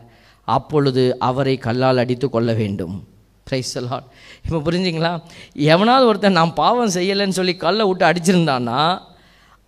அப்பொழுது 0.56 1.04
அவரை 1.28 1.54
கல்லால் 1.66 2.02
அடித்து 2.02 2.26
கொள்ள 2.34 2.50
வேண்டும். 2.60 2.96
பிரைஸ் 3.46 3.76
இப்போ 4.44 4.58
புரிஞ்சுங்களா? 4.66 5.12
எவனாவது 5.74 6.08
ஒருத்தன் 6.10 6.38
நான் 6.38 6.58
பாவம் 6.62 6.94
செய்யலைன்னு 6.96 7.38
சொல்லி 7.38 7.54
கல்லை 7.62 7.84
விட்டு 7.88 8.04
அடிச்சிருந்தான்னா 8.10 8.80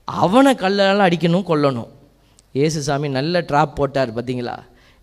அவனை 0.09 0.53
கல்லால் 0.63 1.07
அடிக்கணும் 1.07 1.49
கொல்லணும். 1.51 1.91
ஏசுசாமி 2.65 3.09
நல்ல 3.19 3.41
ட்ராப் 3.49 3.77
போட்டார் 3.79 4.15
பார்த்தீங்களா 4.17 4.57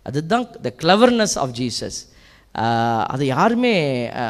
அதுதான் 0.06 0.44
த 0.64 0.70
கிளவர்னஸ் 0.82 1.36
ஆஃப் 1.42 1.54
ஜீசஸ் 1.58 1.98
அது 3.12 3.24
யாருமே 3.34 3.74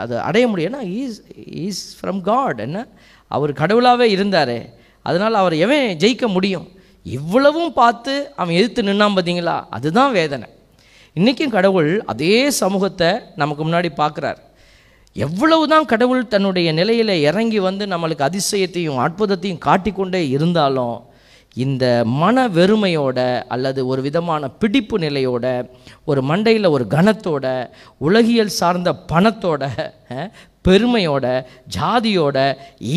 அதை 0.02 0.16
அடைய 0.28 0.44
முடியும். 0.50 0.72
ஏன்னா 0.72 0.82
ஈஸ் 1.00 1.18
ஈஸ் 1.66 1.82
ஃப்ரம் 1.98 2.20
காட் 2.30 2.60
என்ன? 2.66 2.78
அவர் 3.36 3.52
கடவுளாகவே 3.60 4.06
இருந்தார். 4.16 4.56
அதனால் 5.08 5.40
அவர் 5.42 5.54
எவன் 5.64 5.86
ஜெயிக்க 6.02 6.26
முடியும்? 6.36 6.66
இவ்வளவும் 7.06 7.72
பார்த்து 7.80 8.14
அவன் 8.40 8.56
எதிர்த்து 8.58 8.88
நின்னான் 8.88 9.16
பார்த்தீங்களா? 9.16 9.56
அதுதான் 9.76 10.12
வேதனை. 10.18 10.46
இன்றைக்கும் 11.16 11.54
கடவுள் 11.56 11.90
அதே 12.12 12.36
சமூகத்தை 12.62 13.10
நமக்கு 13.42 13.62
முன்னாடி 13.66 13.90
பார்க்குறார். 14.00 14.40
எவ்வளவுதான் 15.16 15.90
கடவுள் 15.92 16.30
தன்னுடைய 16.32 16.68
நிலையில் 16.78 17.14
இறங்கி 17.28 17.60
வந்து 17.68 17.84
நம்மளுக்கு 17.92 18.28
அதிசயத்தையும் 18.28 19.00
அற்புதத்தையும் 19.04 19.64
காட்டிக்கொண்டே 19.66 20.20
இருந்தாலும் 20.36 20.96
இந்த 21.56 21.84
மன 22.20 22.36
வெறுமையோட 22.56 23.18
அல்லது 23.54 23.80
ஒரு 23.92 24.00
விதமான 24.06 24.48
பிடிப்பு 24.60 24.96
நிலையோட 25.04 25.46
ஒரு 26.10 26.20
மண்டையில் 26.30 26.72
ஒரு 26.74 26.84
கனத்தோட 26.94 27.46
உலகியல் 28.06 28.56
சார்ந்த 28.58 28.90
பணத்தோட 29.12 29.62
பெருமையோட 30.66 31.26
ஜாதியோட 31.76 32.38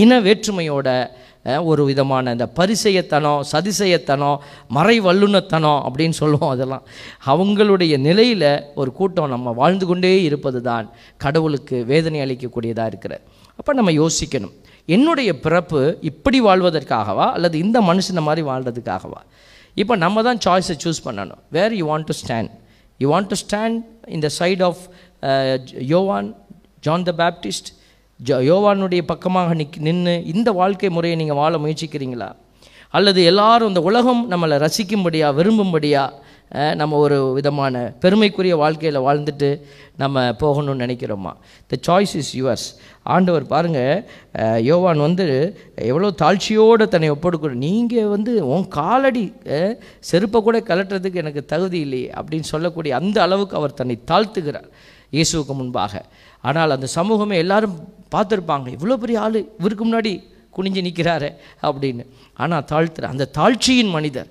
இன 0.02 0.20
வேற்றுமையோட 0.28 0.90
ஒரு 1.72 1.82
விதமான 1.90 2.32
இந்த 2.36 2.48
பரிசெயத்தனம் 2.60 3.42
சதிசெயத்தனம் 3.52 4.38
மறை 4.78 4.98
வல்லுனத்தனம் 5.08 5.80
அப்படின்னு 5.88 6.16
சொல்லுவோம் 6.22 6.54
அதெல்லாம். 6.56 6.84
அவங்களுடைய 7.34 7.94
நிலையில் 8.08 8.50
ஒரு 8.82 8.92
கூட்டம் 9.00 9.34
நம்ம 9.36 9.54
வாழ்ந்து 9.62 9.86
கொண்டே 9.92 10.12
இருப்பது 10.30 10.62
தான் 10.70 10.88
கடவுளுக்கு 11.26 11.78
வேதனை 11.92 12.22
அளிக்கக்கூடியதாக 12.26 12.92
இருக்கிற 12.94 13.14
அப்போ 13.60 13.72
நம்ம 13.80 13.92
யோசிக்கணும். 14.02 14.54
என்னுடைய 14.96 15.32
பிறப்பு 15.46 15.82
இப்படி 16.10 16.38
வாழ்வதற்காகவா? 16.48 17.28
அல்லது 17.36 17.56
இந்த 17.66 17.78
மனுஷனை 17.90 18.22
மாதிரி 18.28 18.44
வாழ்றதுக்காகவா? 18.48 19.20
இப்போ 19.82 19.94
நம்ம 20.06 20.22
தான் 20.28 20.40
சாய்ஸை 20.46 20.76
சூஸ் 20.84 21.06
பண்ணணும். 21.08 21.42
Where 21.58 21.74
you 21.80 21.86
want 21.92 22.08
to 22.10 22.16
stand 22.22 22.52
you 23.00 23.08
want 23.14 23.30
to 23.34 23.38
stand 23.44 23.78
இந்த 24.16 24.28
side 24.40 24.64
of 24.70 24.82
Yovan 25.94 26.30
John 26.88 27.06
the 27.10 27.14
Baptist 27.22 27.70
Joe 28.28 28.36
யோவானுடைய 28.48 29.02
பக்கமாக 29.12 29.54
நிக் 29.60 29.78
நின்று 29.86 30.14
இந்த 30.32 30.50
வாழ்க்கை 30.58 30.90
முறையை 30.96 31.16
நீங்கள் 31.22 31.40
வாழ 31.40 31.54
முயற்சிக்கிறீங்களா? 31.64 32.28
அல்லது 32.98 33.20
எல்லாரும் 33.30 33.70
இந்த 33.72 33.82
உலகம் 33.90 34.22
நம்மளை 34.32 34.56
ரசிக்கும்படியா 34.66 35.28
விரும்பும்படியா 35.38 36.04
நம்ம 36.80 36.98
ஒரு 37.06 37.18
விதமான 37.38 37.82
பெருமைக்குரிய 38.04 38.54
வாழ்க்கையில் 38.62 39.00
வாழ்ந்துட்டு 39.08 39.50
நம்ம 40.02 40.24
போகணும்னு 40.42 40.84
நினைக்கிறோமா? 40.84 41.32
த 41.72 41.80
சாய்ஸ் 41.88 42.16
இஸ் 42.22 42.32
யுவர்ஸ் 42.40 42.68
ஆண்டவர் 43.14 43.46
பாருங்கள் 43.54 44.62
யோவான் 44.70 45.06
வந்து 45.08 45.28
எவ்வளோ 45.92 46.10
தாழ்ச்சியோடு 46.24 46.86
தன்னை 46.96 47.10
ஒப்படுக்கணும் 47.16 47.66
நீங்கள் 47.68 48.12
வந்து 48.16 48.34
உன் 48.54 48.68
காலடி 48.80 49.26
செருப்பை 50.12 50.42
கூட 50.48 50.60
கலட்டுறதுக்கு 50.72 51.24
எனக்கு 51.26 51.44
தகுதி 51.54 51.80
இல்லையே 51.88 52.10
அப்படின்னு 52.20 52.52
சொல்லக்கூடிய 52.54 52.94
அந்த 53.02 53.20
அளவுக்கு 53.28 53.60
அவர் 53.62 53.80
தன்னை 53.82 53.98
தாழ்த்துகிறார். 54.12 54.70
இயேசுவுக்கு 55.16 55.54
முன்பாக. 55.62 55.94
ஆனால் 56.42 56.70
அந்த 56.70 56.88
சமூகமே 56.88 57.38
எல்லாரும் 57.38 57.76
பார்த்துருப்பாங்க 58.16 58.68
இவ்வளோ 58.78 58.94
பெரிய 58.94 59.20
ஆள் 59.20 59.46
இவருக்கு 59.60 59.86
முன்னாடி 59.86 60.14
குனிஞ்சு 60.58 60.82
நிற்கிறாரு 60.88 61.30
அப்படின்னு. 61.62 62.06
ஆனால் 62.34 62.66
தாழ்த்துற 62.72 63.02
அந்த 63.02 63.26
தாழ்ச்சியின் 63.26 63.88
மனிதர் 63.88 64.28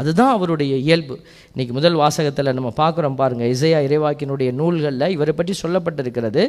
அதுதான் 0.00 0.32
அவருடைய 0.36 0.74
இயல்பு. 0.84 1.16
இன்றைக்கி 1.52 1.72
முதல் 1.78 1.98
வாசகத்தில் 2.02 2.54
நம்ம 2.58 2.70
பார்க்குறோம் 2.76 3.18
பாருங்கள் 3.20 3.50
இசையா 3.54 3.80
இறைவாக்கினுடைய 3.86 4.50
நூல்களில் 4.60 5.12
இவரை 5.16 5.32
பற்றி 5.38 5.54
சொல்லப்பட்டிருக்கிறது. 5.62 6.42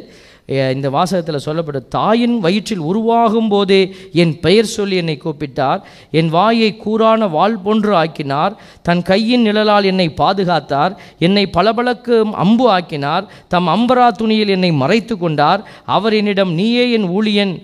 இந்த 0.76 0.88
வாசகத்தில் 0.96 1.44
சொல்லப்பட்ட 1.46 1.80
தாயின் 1.96 2.36
வயிற்றில் 2.46 2.82
உருவாகும் 2.90 3.50
போதே 3.52 3.80
என் 4.22 4.34
பெயர் 4.46 4.72
சொல்லி 4.76 4.96
என்னை 5.02 5.16
கூப்பிட்டார். 5.24 5.80
என் 6.20 6.30
வாயை 6.36 6.70
கூரான 6.84 7.28
வாள் 7.36 7.58
போன்று 7.66 7.92
ஆக்கினார். 8.02 8.56
தன் 8.88 9.02
கையின் 9.10 9.46
நிழலால் 9.48 9.88
என்னை 9.92 10.08
பாதுகாத்தார். 10.22 10.94
என்னை 11.28 11.44
பளபளக்கு 11.56 12.16
அம்பு 12.44 12.66
ஆக்கினார். 12.76 13.24
தம் 13.54 13.70
அம்பரா 13.76 14.08
துணியில் 14.20 14.54
என்னை 14.56 14.72
மறைத்து 14.82 15.16
கொண்டார். 15.24 15.62
அவர் 15.96 16.16
என்னிடம் 16.20 16.54
நீயே 16.60 16.84
என் 16.98 17.08
ஊழியன். 17.18 17.54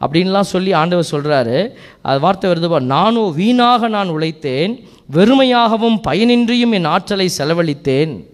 அப்படின்லாம் 0.00 0.52
சொல்லி 0.54 0.72
ஆண்டவர் 0.72 1.08
சொல்கிறாரு 1.10 1.74
அது 2.02 2.20
வார்த்தை 2.20 2.50
வருதுப்பா 2.50 2.80
நானும் 2.80 3.34
வீணாக 3.34 3.88
நான் 3.88 4.10
உழைத்தேன் 4.10 4.84
வெறுமையாகவும் 5.12 5.98
பயனின்றியும் 6.08 6.72
என் 6.72 6.84
ஆற்றலை 6.84 7.30
செலவழித்தேன். 7.38 8.24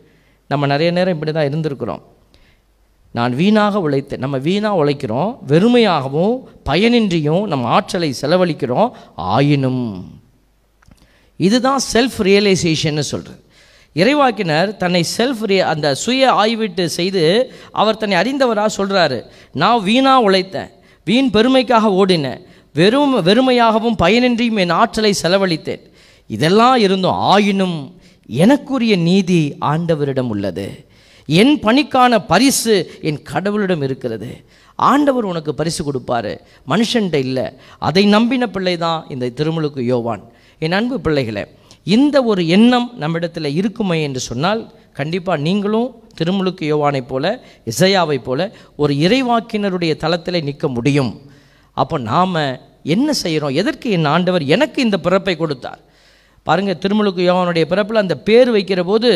நம்ம 0.49 0.67
நிறைய 0.67 0.93
நேரம் 0.93 1.15
இப்படி 1.15 1.33
தான் 1.33 1.49
இருந்திருக்கிறோம். 1.49 2.03
நான் 3.13 3.35
வீணாக 3.35 3.91
உழைத்தேன் 3.91 4.17
நம்ம 4.17 4.39
வீணாக 4.39 4.85
உழைக்கிறோம் 4.85 5.39
வெறுமையாகவும் 5.49 6.43
பயனின்றியும் 6.65 7.47
நம்ம 7.47 7.69
ஆற்றலை 7.69 8.15
செலவழிக்கிறோம் 8.21 8.91
ஆயினும். 9.15 10.21
இதுதான் 11.37 11.81
செல்ஃப் 11.93 12.19
ரியலைசேஷன்னு 12.19 13.05
சொல்கிறது 13.13 13.43
இறைவாக்கினர் 13.97 14.77
தன்னை 14.77 15.05
செல்ஃப் 15.17 15.59
அந்த 15.59 15.95
சுய 15.95 16.31
ஆய்விட்டு 16.31 16.89
செய்து 16.89 17.53
அவர் 17.73 17.97
தன்னை 17.97 18.17
அறிந்தவராக 18.23 18.69
சொல்கிறாரு 18.77 19.19
நான் 19.53 19.83
வீணாக 19.83 20.31
உழைத்தேன் 20.31 20.71
வீண் 21.05 21.31
பெருமைக்காக 21.33 21.89
ஓடினேன் 22.01 22.41
வெறும் 22.75 23.27
வெறுமையாகவும் 23.27 23.97
பயனின்றியும் 23.99 24.59
என் 24.59 24.71
ஆற்றலை 24.71 25.15
செலவழித்தேன். 25.23 25.81
இதெல்லாம் 26.27 26.77
இருந்தும் 26.77 27.11
ஆயினும் 27.11 28.01
எனக்குரிய 28.29 28.99
நீதி 28.99 29.55
ஆண்டவரிடம் 29.61 30.29
உள்ளது. 30.29 30.87
என் 31.27 31.59
பணிக்கான 31.63 32.25
பரிசு 32.27 32.99
என் 33.03 33.23
கடவுளிடம் 33.33 33.83
இருக்கிறது. 33.83 34.45
ஆண்டவர் 34.75 35.25
உனக்கு 35.25 35.55
பரிசு 35.55 35.85
கொடுப்பாரு. 35.93 36.41
மனுஷன்ட்ட 36.69 37.15
இல்லை. 37.15 37.45
அதை 37.79 38.05
நம்பின 38.05 38.47
பிள்ளை 38.47 38.77
தான் 38.77 39.07
இந்த 39.09 39.29
திருமுழுக்கு 39.29 39.81
யோவான். 39.81 40.23
என் 40.59 40.73
அன்பு 40.73 41.01
பிள்ளைகளை 41.01 41.47
இந்த 41.85 42.23
ஒரு 42.23 42.49
எண்ணம் 42.49 42.93
நம்மிடத்தில் 42.97 43.55
இருக்குமே 43.55 44.03
என்று 44.03 44.21
சொன்னால் 44.21 44.73
கண்டிப்பாக 44.99 45.45
நீங்களும் 45.47 45.89
திருமுழுக்கு 46.19 46.65
யோவானைப் 46.73 47.09
போல 47.13 47.25
இசையாவைப் 47.71 48.27
போல 48.29 48.41
ஒரு 48.83 48.93
இறைவாக்கினருடைய 49.07 49.93
தளத்தில் 50.03 50.45
நிற்க 50.45 50.69
முடியும். 50.69 51.13
அப்போ 51.77 51.97
நாம் 52.13 52.37
என்ன 52.95 53.09
செய்கிறோம் 53.23 53.57
எதற்கு 53.61 53.91
என் 53.97 54.11
ஆண்டவர் 54.15 54.45
எனக்கு 54.55 54.79
இந்த 54.83 54.99
பிறப்பை 55.07 55.35
கொடுத்தார்? 55.37 55.81
பாருங்கள் 56.47 56.81
திருமுழுக்கு 56.83 57.23
யோவானுடைய 57.29 57.65
பிறப்பில் 57.65 58.03
அந்த 58.05 58.17
பேர் 58.29 58.51
வைக்கிற 58.55 58.83
போது 58.85 59.11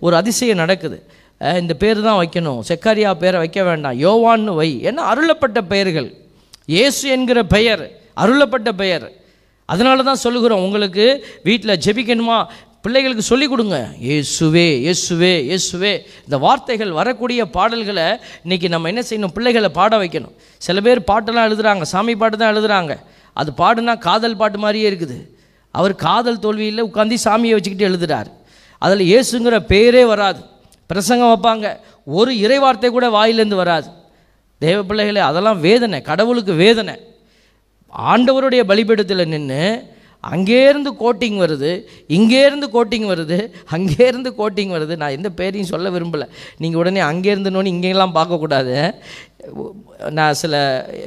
ஒரு 0.00 0.14
அதிசயம் 0.16 0.60
நடக்குது. 0.62 0.98
இந்த 1.60 1.74
பேர் 1.82 2.02
தான் 2.02 2.20
வைக்கணும். 2.20 2.60
செக்காரியா 2.70 3.10
பேரை 3.14 3.38
வைக்க 3.42 3.60
வேண்டாம். 3.62 3.98
யோவான்னு 4.00 4.54
வை. 4.60 4.70
ஏன்னா 4.84 5.04
அருளப்பட்ட 5.12 5.60
பெயர்கள். 5.72 6.08
இயேசு 6.64 7.04
என்கிற 7.08 7.40
பெயர். 7.54 7.84
அருளப்பட்ட 8.16 8.72
பெயர். 8.72 9.06
அதனால 9.68 10.02
தான் 10.02 10.24
சொல்லுகிறோம். 10.24 10.64
உங்களுக்கு 10.66 11.06
வீட்டில் 11.42 11.80
ஜெபிக்கணுமா? 11.86 12.38
பிள்ளைகளுக்கு 12.84 13.24
சொல்லிக் 13.30 13.52
கொடுங்க. 13.52 13.78
இயேசுவே 14.08 14.66
இயேசுவே 14.84 15.32
இயேசுவே 15.48 15.90
இந்த 16.26 16.36
வார்த்தைகள் 16.44 16.92
வரக்கூடிய 16.98 17.40
பாடல்களை 17.56 18.06
இன்றைக்கி 18.44 18.68
நம்ம 18.74 18.88
என்ன 18.92 19.02
செய்யணும்? 19.08 19.34
பிள்ளைகளை 19.36 19.70
பாட 19.78 19.92
வைக்கணும். 20.02 20.34
சில 20.66 20.80
பேர் 20.86 21.00
பாட்டெல்லாம் 21.10 21.46
எழுதுகிறாங்க 21.48 21.86
சாமி 21.92 22.14
பாட்டு 22.22 22.38
தான் 22.42 22.52
எழுதுகிறாங்க 22.54 22.94
அது 23.40 23.52
பாடுனா 23.60 23.94
காதல் 24.06 24.38
பாட்டு 24.40 24.58
மாதிரியே 24.64 24.86
இருக்குது. 24.90 25.18
அவர் 25.74 25.94
காதல் 26.06 26.42
தோல்வியில் 26.46 26.86
உட்காந்து 26.88 27.20
சாமியை 27.26 27.54
வச்சுக்கிட்டு 27.56 27.88
எழுதுகிறார் 27.90 28.30
அதில் 28.84 29.04
இயேசுங்கிற 29.10 29.56
பேரே 29.72 30.02
வராது. 30.12 30.40
பிரசங்கம் 30.90 31.32
வைப்பாங்க. 31.32 31.66
ஒரு 32.18 32.32
இறைவார்த்தை 32.44 32.88
கூட 32.96 33.06
வாயிலேருந்து 33.18 33.62
வராது. 33.62 33.88
தேவ 34.64 34.78
பிள்ளைகளே 34.88 35.20
அதெல்லாம் 35.30 35.60
வேதனை 35.68 35.98
கடவுளுக்கு 36.10 36.54
வேதனை. 36.64 36.94
ஆண்டவருடைய 38.10 38.62
பலிபீடத்தில் 38.70 39.30
நின்று 39.34 39.62
அங்கேருந்து 40.32 40.90
கோட்டிங் 41.02 41.38
வருது 41.42 41.70
இங்கேருந்து 42.16 42.66
கோட்டிங் 42.76 43.06
வருது 43.12 43.38
அங்கேருந்து 43.76 44.30
கோட்டிங் 44.40 44.72
வருது. 44.76 44.94
நான் 45.02 45.16
எந்த 45.18 45.28
பேரையும் 45.38 45.70
சொல்ல 45.72 45.90
விரும்பலை. 45.90 46.26
நீங்கள் 46.62 46.80
உடனே 46.82 47.00
அங்கேருந்துனோன்னு 47.00 47.72
இங்கெல்லாம் 47.74 48.16
பார்க்கக்கூடாது. 48.18 48.76
நான் 50.18 50.38
சில 50.40 50.54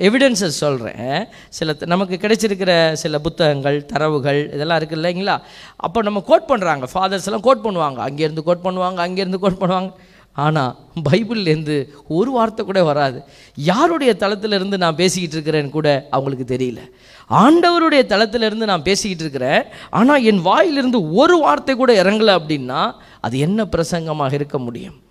எவிடன்சஸ் 0.08 0.62
சொல்கிறேன் 0.63 1.28
சில 1.58 1.76
நமக்கு 1.93 2.15
கிடைச்சிருக்கிற 2.23 2.71
சில 3.04 3.19
புத்தகங்கள் 3.19 3.78
தரவுகள் 3.91 4.39
இதெல்லாம் 4.56 4.80
இருக்குது 4.80 4.99
இல்லைங்களா? 5.02 5.36
அப்போ 5.76 6.02
நம்ம 6.02 6.23
கோட் 6.32 6.49
பண்ணுறாங்க 6.52 6.88
ஃபாதர்ஸ் 6.93 7.30
எல்லாம் 7.30 7.45
கோட் 7.49 7.65
பண்ணுவாங்க. 7.67 7.99
அங்கேருந்து 8.08 8.47
கோட் 8.49 8.65
பண்ணுவாங்க 8.65 8.99
அங்கேருந்து 9.08 9.43
கோட் 9.45 9.62
பண்ணுவாங்க. 9.62 9.91
ஆனால் 10.35 10.77
பைபிள்லேருந்து 11.09 11.87
ஒரு 12.07 12.31
வார்த்தை 12.31 12.65
கூட 12.65 12.83
வராது. 12.83 13.23
யாருடைய 13.55 14.15
தளத்திலிருந்து 14.15 14.77
நான் 14.77 14.95
பேசிக்கிட்டு 14.95 15.35
இருக்கிறேன்னு 15.37 15.69
கூட 15.69 16.07
அவங்களுக்கு 16.11 16.57
தெரியல. 16.57 16.79
ஆண்டவருடைய 17.29 18.01
தளத்திலிருந்து 18.05 18.65
நான் 18.65 18.81
பேசிக்கிட்டு 18.81 19.23
இருக்கிறேன். 19.23 19.63
ஆனால் 19.89 20.23
என் 20.23 20.41
வாயிலிருந்து 20.41 21.11
ஒரு 21.11 21.37
வார்த்தை 21.37 21.75
கூட 21.75 22.03
இறங்கலை 22.03 22.33
அப்படின்னா 22.39 22.91
அது 23.21 23.39
என்ன 23.39 23.63
பிரசங்கமாக 23.63 24.33
இருக்க 24.33 24.57
முடியும்? 24.57 25.01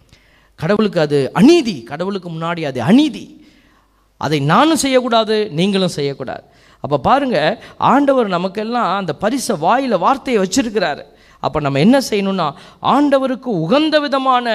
கடவுளுக்கு 0.54 1.00
அது 1.00 1.30
அநீதி. 1.32 1.82
கடவுளுக்கு 1.82 2.30
முன்னாடி 2.30 2.62
அது 2.62 2.82
அநீதி. 2.82 3.46
அதை 4.16 4.40
நானும் 4.40 4.76
செய்யக்கூடாது 4.76 5.48
நீங்களும் 5.50 5.96
செய்யக்கூடாது. 5.98 6.42
அப்போ 6.80 6.98
பாருங்க 6.98 7.62
ஆண்டவர் 7.76 8.28
நமக்கெல்லாம் 8.28 8.96
அந்த 8.96 9.12
பரிசை 9.12 9.56
வாயில் 9.56 9.98
வார்த்தையை 9.98 10.44
வச்சுருக்கிறாரு. 10.44 11.02
அப்போ 11.42 11.60
நம்ம 11.60 11.78
என்ன 11.78 11.98
செய்யணும்னா 12.10 12.46
ஆண்டவருக்கு 12.82 13.50
உகந்த 13.64 14.00
விதமான 14.00 14.46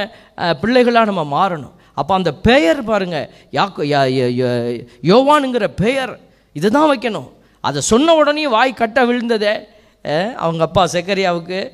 பிள்ளைகளாக 0.61 1.11
நம்ம 1.11 1.23
மாறணும். 1.33 1.71
அப்போ 1.93 2.13
அந்த 2.15 2.31
பெயர் 2.33 2.83
பாருங்க 2.83 3.17
யாக்கோ 3.51 3.83
யா- 3.93 4.87
யோவானுங்கிற 5.03 5.67
பெயர் 5.67 6.19
இதுதான் 6.53 6.89
வைக்கணும். 6.89 7.29
அதை 7.61 7.81
சொன்ன 7.81 8.13
உடனே 8.13 8.47
வாய் 8.47 8.73
கட்ட 8.73 9.05
விழுந்ததே 9.05 9.53
அவங்க 10.35 10.63
அப்பா 10.63 10.89
செக்கரியாவுக்கு. 10.93 11.69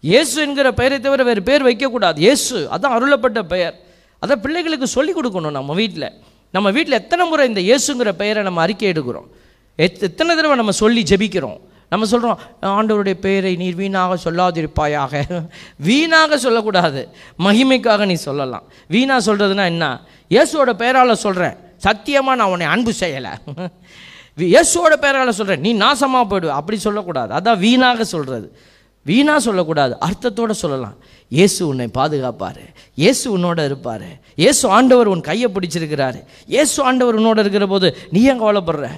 இயேசு 0.00 0.40
என்கிற 0.40 0.72
பெயரை 0.72 1.00
தவிர 1.00 1.22
வேறு 1.22 1.42
பேர் 1.42 1.64
வைக்கக்கூடாது. 1.64 2.18
இயேசு 2.18 2.68
அதான் 2.72 2.94
அருளப்பட்ட 2.96 3.42
பெயர். 3.42 3.74
அதை 4.18 4.36
பிள்ளைகளுக்கு 4.36 4.86
சொல்லிக் 4.86 5.18
கொடுக்கணும் 5.18 5.50
நம்ம 5.50 5.74
வீட்டில் 5.74 6.12
நம்ம 6.52 6.70
வீட்டில் 6.70 7.00
எத்தனை 7.00 7.28
முறை 7.28 7.48
இந்த 7.48 7.60
இயேசுங்கிற 7.60 8.12
பெயரை 8.12 8.42
நம்ம 8.42 8.60
அறிக்கை 8.60 8.90
எடுக்கிறோம். 8.90 9.28
எத் 9.76 10.02
எத்தனை 10.02 10.34
தடவை 10.34 10.56
நம்ம 10.56 10.72
சொல்லி 10.72 11.02
ஜெபிக்கிறோம். 11.02 11.60
நம்ம 11.92 12.06
சொல்கிறோம் 12.12 12.38
ஆண்டவருடைய 12.76 13.16
பெயரை 13.26 13.52
நீர் 13.62 13.78
வீணாக 13.80 14.16
சொல்லாதிருப்பாயாக. 14.26 15.14
வீணாக 15.88 16.38
சொல்லக்கூடாது. 16.44 17.02
மகிமைக்காக 17.46 18.06
நீ 18.12 18.16
சொல்லலாம். 18.28 18.64
வீணாக 18.94 19.20
சொல்கிறதுனா 19.28 19.66
என்ன? 19.72 19.86
இயேசுவோட 20.34 20.72
பெயரால் 20.82 21.22
சொல்கிறேன் 21.26 21.56
சத்தியமாக 21.86 22.38
நான் 22.40 22.52
உன்னை 22.54 22.68
அன்பு 22.74 22.92
செய்யலை. 23.02 23.32
இயேசுவோட 24.52 24.94
பெயரால் 25.04 25.36
சொல்கிறேன் 25.40 25.62
நீ 25.66 25.72
நாசமாக 25.84 26.24
போய்டு. 26.30 26.48
அப்படி 26.60 26.78
சொல்லக்கூடாது. 26.86 27.30
அதான் 27.38 27.62
வீணாக 27.66 28.04
சொல்கிறது 28.14 28.48
வீணாக 29.06 29.40
சொல்லக்கூடாது. 29.46 29.94
அர்த்தத்தோடு 30.06 30.54
சொல்லலாம். 30.62 30.96
இயேசு 31.36 31.60
உன்னை 31.70 31.86
பாதுகாப்பார். 31.98 32.62
இயேசு 33.02 33.24
உன்னோட 33.36 33.58
இருப்பார். 33.68 34.08
இயேசு 34.42 34.64
ஆண்டவர் 34.76 35.10
உன் 35.12 35.26
கையை 35.28 35.48
பிடிச்சிருக்கிறாரு. 35.56 36.20
இயேசு 36.54 36.76
ஆண்டவர் 36.88 37.18
உன்னோட 37.20 37.38
இருக்கிற 37.44 37.66
போது 37.74 37.88
நீ 38.14 38.22
ஏன் 38.30 38.42
கவலைப்படுற? 38.42 38.88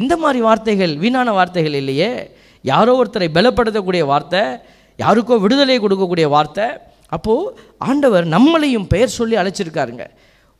இந்த 0.00 0.14
மாதிரி 0.22 0.40
வார்த்தைகள் 0.48 0.94
வீணான 1.02 1.32
வார்த்தைகள் 1.38 1.78
இல்லையே. 1.82 2.10
யாரோ 2.70 2.92
ஒருத்தரை 3.00 3.28
பலப்படுத்தக்கூடிய 3.36 4.04
வார்த்தை 4.12 4.42
யாருக்கோ 5.04 5.34
விடுதலை 5.44 5.78
கொடுக்கக்கூடிய 5.84 6.26
வார்த்தை. 6.36 6.66
அப்போது 7.16 7.52
ஆண்டவர் 7.88 8.24
நம்மளையும் 8.36 8.86
பெயர் 8.92 9.16
சொல்லி 9.18 9.36
அழைச்சிருக்காருங்க. 9.42 10.04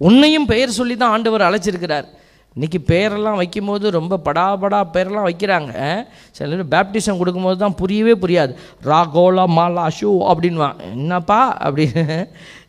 உன்னையும் 0.07 0.47
பெயர் 0.53 0.79
சொல்லி 0.79 0.95
தான் 0.97 1.15
ஆண்டவர் 1.17 1.49
அழைச்சிருக்கிறார். 1.49 2.07
இன்றைக்கி 2.57 2.79
பேரெல்லாம் 2.91 3.39
வைக்கும்போது 3.41 3.87
ரொம்ப 3.97 4.19
படாபடா 4.27 4.79
பேரெல்லாம் 4.95 5.27
வைக்கிறாங்க. 5.29 5.73
சில 6.37 6.49
பேர் 6.51 6.71
பேப்டிசம் 6.75 7.19
கொடுக்கும்போது 7.21 7.59
தான் 7.63 7.77
புரியவே 7.81 8.15
புரியாது. 8.23 8.53
ராகோலா 8.91 9.45
மாலா 9.57 9.87
ஷூ 9.99 10.11
அப்படின்வான் 10.33 10.79
என்னப்பா 10.93 11.41
அப்படின்னு 11.67 12.05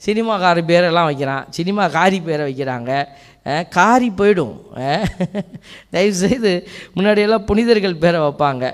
சினிமாக்காரி 0.05 0.61
பேரெல்லாம் 0.71 1.09
வைக்கிறான். 1.09 1.45
சினிமா 1.57 1.83
காரி 1.97 2.19
பேரை 2.27 2.43
வைக்கிறாங்க. 2.49 2.91
காரி 3.77 4.09
போயிடும். 4.19 4.55
தயவுசெய்து 5.93 6.53
முன்னாடியெல்லாம் 6.95 7.47
புனிதர்கள் 7.49 8.01
பேரை 8.03 8.19
வைப்பாங்க. 8.25 8.65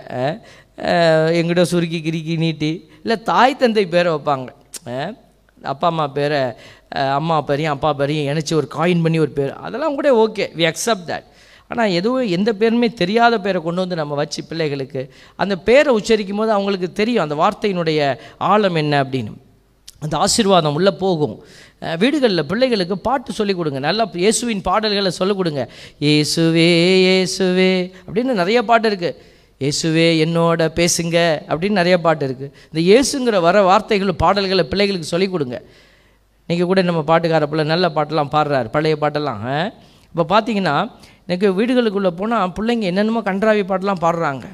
எங்கிட்ட 1.40 1.66
சுருக்கி 1.72 2.00
கிறுக்கி 2.06 2.36
நீட்டி 2.44 2.72
இல்லை 3.04 3.18
தாய் 3.32 3.60
தந்தை 3.62 3.86
பேரை 3.96 4.10
வைப்பாங்க. 4.14 4.50
அப்பா 5.74 5.88
அம்மா 5.94 6.06
பேரை 6.18 6.40
அம்மா 7.20 7.36
பேரையும் 7.50 7.74
அப்பா 7.76 7.90
பேரையும் 8.00 8.28
இணைச்சி 8.32 8.54
ஒரு 8.62 8.68
காயின் 8.78 9.04
பண்ணி 9.04 9.20
ஒரு 9.26 9.32
பேர். 9.38 9.54
அதெல்லாம் 9.66 9.96
கூட 10.00 10.10
ஓகே 10.24 10.46
வி 10.60 10.66
அக்செப்ட் 10.72 11.08
தட் 11.12 11.28
ஆனால் 11.72 11.94
எதுவும் 12.00 12.32
எந்த 12.38 12.50
பேருமே 12.62 12.88
தெரியாத 13.02 13.36
பேரை 13.46 13.60
கொண்டு 13.68 13.84
வந்து 13.84 14.00
நம்ம 14.00 14.18
வச்சு 14.20 14.42
பிள்ளைகளுக்கு 14.50 15.02
அந்த 15.44 15.56
பேரை 15.68 15.92
உச்சரிக்கும் 16.00 16.42
போது 16.42 16.52
அவங்களுக்கு 16.56 16.90
தெரியும் 17.00 17.24
அந்த 17.26 17.36
வார்த்தையினுடைய 17.44 18.00
ஆழம் 18.52 18.80
என்ன 18.82 18.94
அப்படின்னு. 19.04 19.34
அந்த 20.04 20.16
ஆசீர்வாதம் 20.26 20.78
உள்ளே 20.80 20.94
போகும். 21.04 21.36
வீடுகளில் 22.02 22.48
பிள்ளைகளுக்கு 22.50 22.96
பாட்டு 23.08 23.38
சொல்லிக் 23.38 23.60
கொடுங்க. 23.60 23.80
நல்லா 23.88 24.04
இயேசுவின் 24.24 24.64
பாடல்களை 24.68 25.12
சொல்லிக் 25.20 25.40
கொடுங்க. 25.40 25.62
இயேசுவே 26.06 26.68
இயேசுவே 27.06 27.72
அப்படின்னு 28.08 28.34
நிறைய 28.42 28.60
பாட்டு 28.72 28.90
இருக்குது 28.92 29.32
இயேசுவே 29.64 30.06
என்னோட 30.26 30.62
பேசுங்க 30.80 31.18
அப்படின்னு 31.52 31.80
நிறைய 31.82 31.96
பாட்டு 32.06 32.26
இருக்குது 32.28 32.52
இந்த 32.70 32.80
இயேசுங்கிற 32.90 33.40
வர 33.48 33.58
வார்த்தைகள் 33.70 34.22
பாடல்களை 34.24 34.66
பிள்ளைகளுக்கு 34.72 35.12
சொல்லிக் 35.14 35.34
கொடுங்க. 35.36 35.58
இன்றைக்கி 36.46 36.66
கூட 36.70 36.82
நம்ம 36.90 37.02
பாட்டுக்கார 37.10 37.46
பிள்ளை 37.52 37.66
நல்ல 37.74 37.88
பாட்டெல்லாம் 37.98 38.32
பாடுறாரு. 38.36 38.68
பழைய 38.76 38.96
பாட்டெல்லாம் 39.04 39.44
இப்போ 40.14 40.24
பார்த்தீங்கன்னா 40.34 40.76
எனக்கு 41.28 41.48
வீடுகளுக்குள்ளே 41.58 42.12
போனால் 42.20 42.54
பிள்ளைங்க 42.56 42.86
என்னென்னமோ 42.92 43.22
கன்றாவி 43.28 43.62
பாட்டெலாம் 43.68 44.02
பாடுறாங்க. 44.06 44.46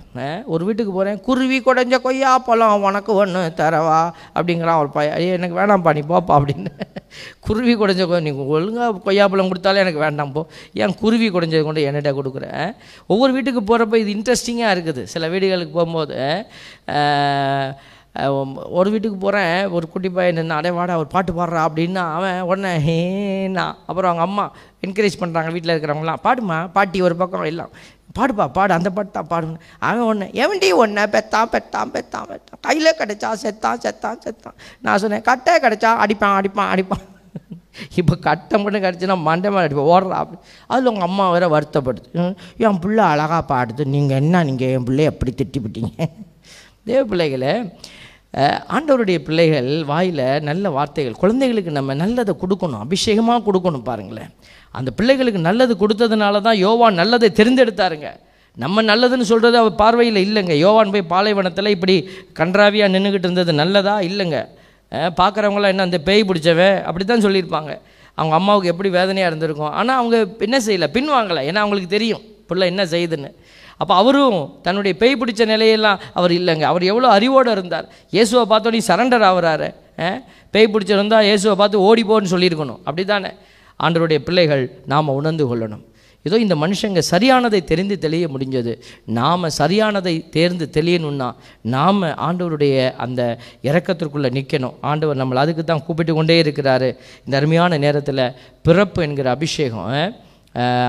ஒரு 0.53 0.63
வீட்டுக்கு 0.67 0.91
போகிறேன் 0.97 1.19
குருவி 1.27 1.57
குடஞ்ச 1.67 1.95
கொய்யா 2.03 2.31
பழம் 2.47 2.85
உனக்கு 2.89 3.11
ஒன்று 3.21 3.41
தரவா? 3.61 4.01
அப்படிங்கிறான் 4.35 4.81
ஒரு 4.81 4.89
பையன். 4.97 5.15
ஐயோ 5.17 5.31
எனக்கு 5.39 5.57
வேணாம்ப்பா 5.59 5.93
நீ 5.97 6.03
போப்பா 6.13 6.35
அப்படின்னு. 6.39 6.73
குருவி 7.45 7.73
குடஞ்ச 7.81 8.03
கொ 8.09 8.19
நீ 8.27 8.31
ஒழுங்காக 8.55 9.01
கொய்யா 9.07 9.25
பழம் 9.33 9.51
கொடுத்தாலே 9.51 9.83
எனக்கு 9.85 10.03
வேண்டாம் 10.05 10.33
போ. 10.35 10.41
ஏன் 10.81 10.95
குருவி 11.01 11.29
குடஞ்சது 11.35 11.63
கொண்டு 11.67 11.87
என்னிட்ட 11.91 12.11
கொடுக்குறேன் 12.19 12.67
ஒவ்வொரு 13.13 13.33
வீட்டுக்கு 13.37 13.63
போகிறப்ப 13.69 14.01
இது 14.03 14.13
இன்ட்ரெஸ்டிங்காக 14.17 14.75
இருக்குது. 14.75 15.03
சில 15.15 15.27
வீடுகளுக்கு 15.35 15.73
போகும்போது 15.79 16.19
ஒரு 18.77 18.87
வீட்டுக்கு 18.91 19.17
போகிறேன் 19.23 19.59
ஒரு 19.75 19.85
குட்டி 19.91 20.09
பையன் 20.15 20.37
நின்று 20.39 20.57
அடே 20.57 20.71
வாடா 20.77 20.93
ஒரு 21.01 21.09
பாட்டு 21.13 21.31
பாடுறா 21.37 21.61
அப்படின்னா 21.67 22.03
அவன் 22.17 22.39
உடனே 22.49 22.71
ஹேனா 22.87 23.65
அப்புறம் 23.87 24.09
அவங்க 24.11 24.25
அம்மா 24.29 24.45
என்கரேஜ் 24.85 25.21
பண்ணுறாங்க 25.21 25.51
வீட்டில் 25.55 25.73
இருக்கிறவங்களாம் 25.73 26.23
பாடுமா 26.27 26.57
பாட்டி 26.77 27.01
ஒரு 27.07 27.15
பக்கம் 27.21 27.49
எல்லாம் 27.51 27.73
பாடுப்பா 28.17 28.45
பாடு 28.55 28.71
அந்த 28.75 28.89
பாட்டு 28.95 29.11
தான் 29.17 29.29
பாடுன்னு. 29.31 29.59
அவன் 29.87 30.07
ஒன்று 30.11 30.25
எவன்டி 30.43 30.69
ஒன்று 30.83 31.03
பெத்தான் 31.15 31.49
பெத்தான் 31.53 31.91
பெத்தான் 31.95 32.27
பெத்தான் 32.31 32.61
கையில் 32.67 32.97
கிடைச்சா 33.01 33.29
செத்தான் 33.43 33.81
செத்தான் 33.85 34.19
செத்தான். 34.25 34.55
நான் 34.85 35.01
சொன்னேன் 35.03 35.25
கட்டை 35.29 35.53
கிடைச்சா 35.65 35.91
அடிப்பான் 36.05 36.37
அடிப்பான் 36.39 36.71
அடிப்பான். 36.73 37.03
இப்போ 37.99 38.13
கட்டம் 38.27 38.63
மட்டும் 38.63 38.83
கிடச்சின்னா 38.85 39.17
மண்டை 39.27 39.49
மேலே 39.51 39.65
அடிப்போம் 39.67 39.91
ஓடுறா 39.95 40.17
அப்படி. 40.23 40.39
அதில் 40.71 40.89
உங்கள் 40.91 41.07
அம்மா 41.09 41.25
வேற 41.35 41.47
வருத்தப்படுது. 41.55 42.09
என் 42.65 42.81
பிள்ளை 42.85 43.05
அழகாக 43.13 43.43
பாடுது 43.53 43.85
நீங்கள் 43.95 44.19
என்ன 44.23 44.43
நீங்கள் 44.49 44.73
என் 44.77 44.87
பிள்ளைய 44.89 45.13
எப்படி 45.13 45.33
திட்டிப்பிட்டீங்க? 45.41 46.09
தேவ 46.85 47.01
பிள்ளைகளை 47.11 47.53
ஆண்டவருடைய 48.75 49.17
பிள்ளைகள் 49.27 49.69
வாயில் 49.91 50.25
நல்ல 50.49 50.69
வார்த்தைகள் 50.75 51.19
குழந்தைகளுக்கு 51.21 51.71
நம்ம 51.77 51.93
நல்லதை 52.01 52.33
கொடுக்கணும் 52.41 52.81
அபிஷேகமாக 52.85 53.41
கொடுக்கணும் 53.47 53.85
பாருங்களேன். 53.89 54.31
அந்த 54.79 54.89
பிள்ளைகளுக்கு 54.97 55.41
நல்லது 55.47 55.73
கொடுத்ததுனால 55.83 56.41
தான் 56.47 56.59
யோவான் 56.65 56.99
நல்லதை 57.01 57.29
தெரிந்தெடுத்தாருங்க. 57.39 58.09
நம்ம 58.63 58.81
நல்லதுன்னு 58.91 59.25
சொல்கிறது 59.31 59.57
அவர் 59.61 59.75
பார்வையில் 59.81 60.21
இல்லைங்க. 60.25 60.53
யோவான் 60.65 60.93
போய் 60.93 61.09
பாலைவனத்தில் 61.13 61.73
இப்படி 61.75 61.95
கன்றாவியாக 62.39 62.93
நின்றுக்கிட்டு 62.95 63.27
இருந்தது 63.29 63.53
நல்லதா? 63.61 63.95
இல்லைங்க. 64.09 64.39
பார்க்குறவங்களாம் 65.19 65.73
என்ன 65.73 65.87
அந்த 65.89 65.99
பேய் 66.07 66.27
பிடிச்சவன் 66.29 66.77
அப்படி 66.87 67.05
தான் 67.05 67.25
சொல்லியிருப்பாங்க. 67.25 67.73
அவங்க 68.19 68.35
அம்மாவுக்கு 68.39 68.71
எப்படி 68.73 68.89
வேதனையாக 68.99 69.31
இருந்திருக்கும். 69.31 69.73
ஆனால் 69.79 69.99
அவங்க 70.01 70.17
என்ன 70.47 70.57
செய்யலை? 70.67 70.89
பின்வாங்கலை. 70.97 71.43
ஏன்னா 71.49 71.61
அவங்களுக்கு 71.65 71.95
தெரியும். 71.97 72.23
பிள்ளை 72.49 72.67
என்ன 72.73 72.83
செய்யுதுன்னு. 72.93 73.31
அப்போ 73.81 73.93
அவரும் 74.01 74.39
தன்னுடைய 74.65 74.93
பேய் 75.01 75.19
பிடிச்ச 75.21 75.41
நிலையெல்லாம் 75.53 75.99
அவர் 76.19 76.33
இல்லைங்க. 76.39 76.65
அவர் 76.71 76.83
எவ்வளோ 76.91 77.09
அறிவோடு 77.17 77.51
இருந்தார். 77.55 77.85
இயேசுவை 78.15 78.45
பார்த்தோன்னே 78.53 78.81
சரண்டர் 78.89 79.27
ஆகிறாரு. 79.29 79.69
பேய் 80.55 80.71
பிடிச்சிருந்தா 80.73 81.19
இயேசுவை 81.29 81.55
பார்த்து 81.61 81.85
ஓடிப்போன்னு 81.89 82.33
சொல்லியிருக்கணும். 82.33 82.81
அப்படி 82.87 83.05
தானே 83.13 83.31
ஆண்டவருடைய 83.85 84.19
பிள்ளைகள் 84.27 84.63
நாம் 84.93 85.15
உணர்ந்து 85.19 85.45
கொள்ளணும். 85.49 85.83
ஏதோ 86.27 86.37
இந்த 86.43 86.55
மனுஷங்க 86.61 87.01
சரியானதை 87.09 87.59
தெரிந்து 87.69 87.95
தெளிய 88.05 88.25
முடிஞ்சது. 88.31 88.73
நாம் 89.17 89.45
சரியானதை 89.59 90.15
தேர்ந்து 90.35 90.65
தெளியணும்னா 90.77 91.27
நாம் 91.75 92.01
ஆண்டவருடைய 92.27 92.75
அந்த 93.05 93.21
இறக்கத்திற்குள்ளே 93.69 94.29
நிற்கணும் 94.37 94.75
ஆண்டவர் 94.89 95.21
நம்மளை 95.21 95.41
அதுக்கு 95.43 95.63
தான் 95.63 95.83
கூப்பிட்டு 95.85 96.13
கொண்டே 96.17 96.37
இருக்கிறாரு. 96.43 96.89
இந்த 97.25 97.35
அருமையான 97.39 97.79
நேரத்தில் 97.85 98.25
பிறப்பு 98.67 99.01
என்கிற 99.07 99.29
அபிஷேகம் 99.37 99.87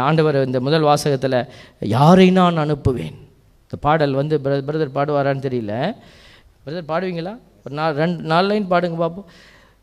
ஆண்டவர் 0.01 0.47
இந்த 0.47 0.61
முதல் 0.61 0.81
வாசகத்தில் 0.81 1.49
யாரை 1.81 2.31
நான் 2.31 2.59
அனுப்புவேன்? 2.59 3.17
இந்த 3.63 3.77
பாடல் 3.81 4.13
வந்து 4.13 4.41
பிரதர் 4.45 4.69
பிரதர் 4.69 4.97
பாடுவாரான்னு 4.97 5.47
தெரியல. 5.47 5.95
பிரதர் 6.67 6.91
பாடுவீங்களா? 6.91 7.39
ஒரு 7.65 7.75
நாலு 7.75 7.95
ரெண்டு 7.97 8.23
நாலு 8.23 8.47
லைன் 8.47 8.71
பாடுங்க 8.71 8.97
பார்ப்போம் 8.97 9.27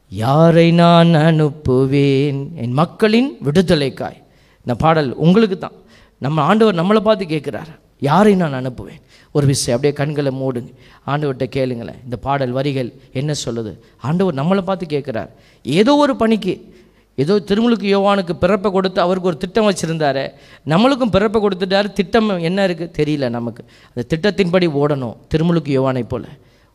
யாரை 0.09 0.71
நான் 0.71 1.07
அனுப்புவேன்? 1.07 2.55
என் 2.55 2.71
மக்களின் 2.71 3.37
விடுதலைக்காய். 3.43 4.23
இந்த 4.57 4.75
பாடல் 4.77 5.13
உங்களுக்கு 5.13 5.57
தான். 5.57 5.71
நம்ம 6.19 6.41
ஆண்டவர் 6.41 6.75
நம்மளை 6.75 6.99
பார்த்து 6.99 7.25
கேட்குறாரு. 7.25 7.73
யாரை 7.99 8.35
நான் 8.35 8.53
அனுப்புவேன்? 8.53 9.01
ஒரு 9.31 9.47
விஷயம் 9.47 9.79
அப்படியே 9.79 9.93
கண்களை 9.93 10.31
மூடுங்க. 10.41 10.73
ஆண்டவர்கிட்ட 11.07 11.47
கேளுங்களேன். 11.55 12.03
இந்த 12.03 12.17
பாடல் 12.17 12.51
வரிகள் 12.51 12.93
என்ன 13.11 13.33
சொல்லுது? 13.45 13.79
ஆண்டவர் 13.97 14.35
நம்மளை 14.35 14.61
பார்த்து 14.61 14.97
கேட்குறார். 14.97 15.29
ஏதோ 15.63 15.95
ஒரு 15.95 16.15
பணிக்கு 16.15 16.75
ஏதோ 17.21 17.35
திருமுழுக்கு 17.39 17.87
யோவானுக்கு 17.95 18.33
பிறப்பை 18.43 18.71
கொடுத்து 18.71 18.99
அவருக்கு 19.01 19.29
ஒரு 19.29 19.37
திட்டம் 19.37 19.67
வச்சுருந்தாரு 19.69 20.23
நம்மளுக்கும் 20.65 21.13
பிறப்பை 21.15 21.39
கொடுத்துட்டாரு 21.41 21.93
திட்டம் 21.99 22.29
என்ன 22.49 22.67
இருக்குது 22.67 22.95
தெரியல 22.99 23.29
நமக்கு. 23.37 23.61
அந்த 23.95 24.03
திட்டத்தின்படி 24.11 24.67
ஓடணும் 24.81 25.15
திருமுழுக்கு 25.27 25.71
யோவானை 25.77 26.03
போல். 26.07 26.27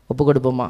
ஒப்பு 0.07 0.23
கொடுப்போமா? 0.33 0.67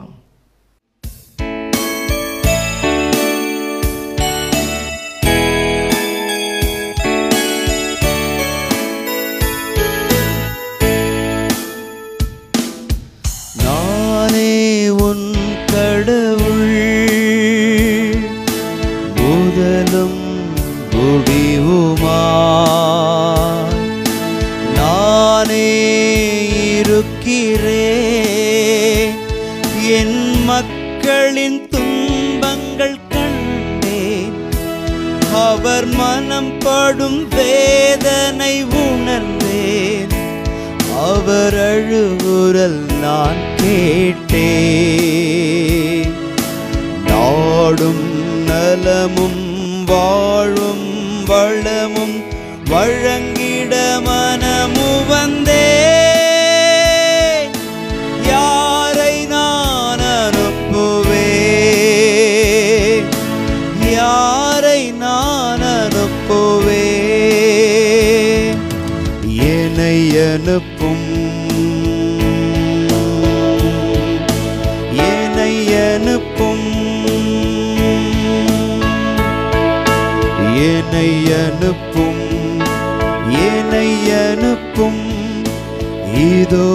படும் 36.97 37.27
வேதனை 37.27 38.63
உணர்ந்தேன். 38.63 40.13
அவர் 41.03 41.53
அழுகுரல் 41.53 43.01
நான் 43.01 43.55
கேட்டேன். 43.55 46.13
நாடும் 47.05 48.45
நலமும் 48.45 49.85
வாழும் 49.85 51.25
வளமும் 51.25 52.23
வழங்கிட 52.65 54.01
மனமு 54.05 55.05
என்னை 81.03 81.35
அனுப்பும் 81.45 82.59
என்னை 83.47 83.89
அனுப்பும். 84.11 85.01
இதோ 86.15 86.67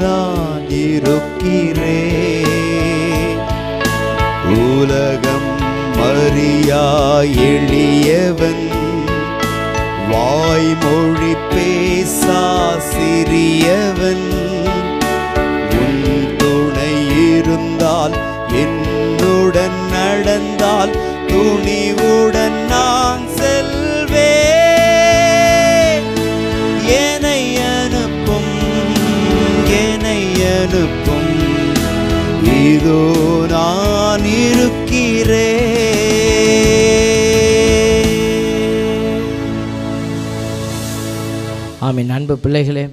நான் 0.00 0.70
இருக்கிறேன். 0.70 2.48
உலகம் 4.46 5.52
மறியா 5.98 6.86
எளியவன் 7.50 8.64
வாய்மொழி 10.10 11.34
பேசா 11.54 12.42
சிறியவன். 12.90 14.28
உன் 15.82 16.36
துணை 16.36 16.94
இருந்தால் 17.30 18.16
என்னுடன் 18.64 19.80
நடந்தால் 19.92 20.94
துணி 21.26 21.83
அனுப்பும் 30.74 31.32
இதோ 32.68 33.00
நான் 33.50 34.24
இருக்கிறேன். 34.24 35.68
ஆமின். 41.86 42.12
அன்பு 42.16 42.36
பிள்ளைகளே 42.44 42.84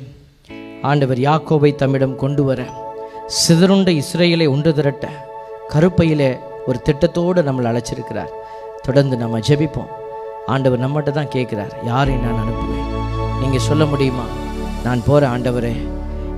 ஆண்டவர் 0.81 1.17
யாக்கோபை 1.17 1.71
தம்மிடம் 1.75 2.15
கொண்டு 2.15 2.43
வர 2.43 2.61
சிதறுண்ட 3.39 3.89
இஸ்ரேலை 4.01 4.47
ஒன்று 4.49 4.73
திரட்ட 4.73 5.07
கருப்பையிலே 5.73 6.29
ஒரு 6.67 6.81
திட்டத்தோடு 6.89 7.41
நம்மளை 7.47 7.69
அழைச்சிருக்கிறார். 7.71 8.31
தொடர்ந்து 8.81 9.17
நம்ம 9.17 9.39
ஜெபிப்போம். 9.39 9.91
ஆண்டவர் 10.45 10.83
நம்மகிட்ட 10.85 11.11
தான் 11.11 11.33
கேட்குறார். 11.37 11.73
யாரை 11.85 12.15
நான் 12.25 12.39
அனுப்புவேன்? 12.43 12.87
நீங்கள் 13.41 13.67
சொல்ல 13.69 13.85
முடியுமா? 13.85 14.27
நான் 14.83 15.03
போகிறேன் 15.07 15.33
ஆண்டவரே 15.35 15.73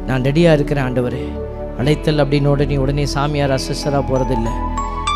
நான் 0.07 0.21
ரெடியாக 0.21 0.53
இருக்கிறேன் 0.53 0.83
ஆண்டவர். 0.83 1.17
அழைத்தல் 1.77 2.17
அப்படின்னு 2.17 2.45
உடனே 2.45 2.77
உடனே 2.77 3.05
சாமியார் 3.05 3.49
அசிஸ்டராக 3.49 4.03
போகிறதில்ல 4.09 4.49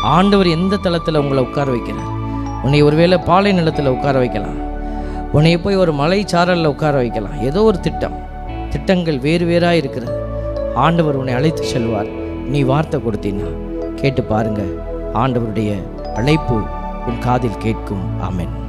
ஆண்டவர் 0.04 0.46
எந்த 0.46 0.76
தளத்தில் 0.76 1.16
உங்களை 1.16 1.42
உட்கார 1.42 1.72
வைக்கிறார்? 1.72 2.14
உன்னை 2.62 2.82
ஒருவேளை 2.82 3.18
பாலை 3.18 3.52
நிலத்தில் 3.52 3.86
உட்கார 3.86 4.18
வைக்கலாம். 4.18 4.56
உன்னை 5.32 5.58
போய் 5.58 5.76
ஒரு 5.76 5.92
மலை 5.92 6.24
சாரலில் 6.32 6.66
உட்கார 6.66 6.96
வைக்கலாம். 6.96 7.42
ஏதோ 7.42 7.62
ஒரு 7.62 7.80
திட்டம். 7.80 8.16
திட்டங்கள் 8.70 9.18
வேறு 9.18 9.46
வேறாக 9.46 9.76
இருக்கிறது. 9.76 10.20
ஆண்டவர் 10.74 11.14
உன்னை 11.14 11.34
அழைத்து 11.34 11.64
செல்வார். 11.64 12.06
நீ 12.48 12.62
வார்த்தை 12.62 13.00
கொடுத்தீன்னா 13.00 13.50
கேட்டு 13.94 14.22
பாருங்க. 14.22 14.62
ஆண்டவருடைய 15.14 15.82
அழைப்பு 16.14 16.54
உன் 17.06 17.18
காதில் 17.18 17.58
கேட்கும். 17.58 18.20
ஆமென். 18.20 18.66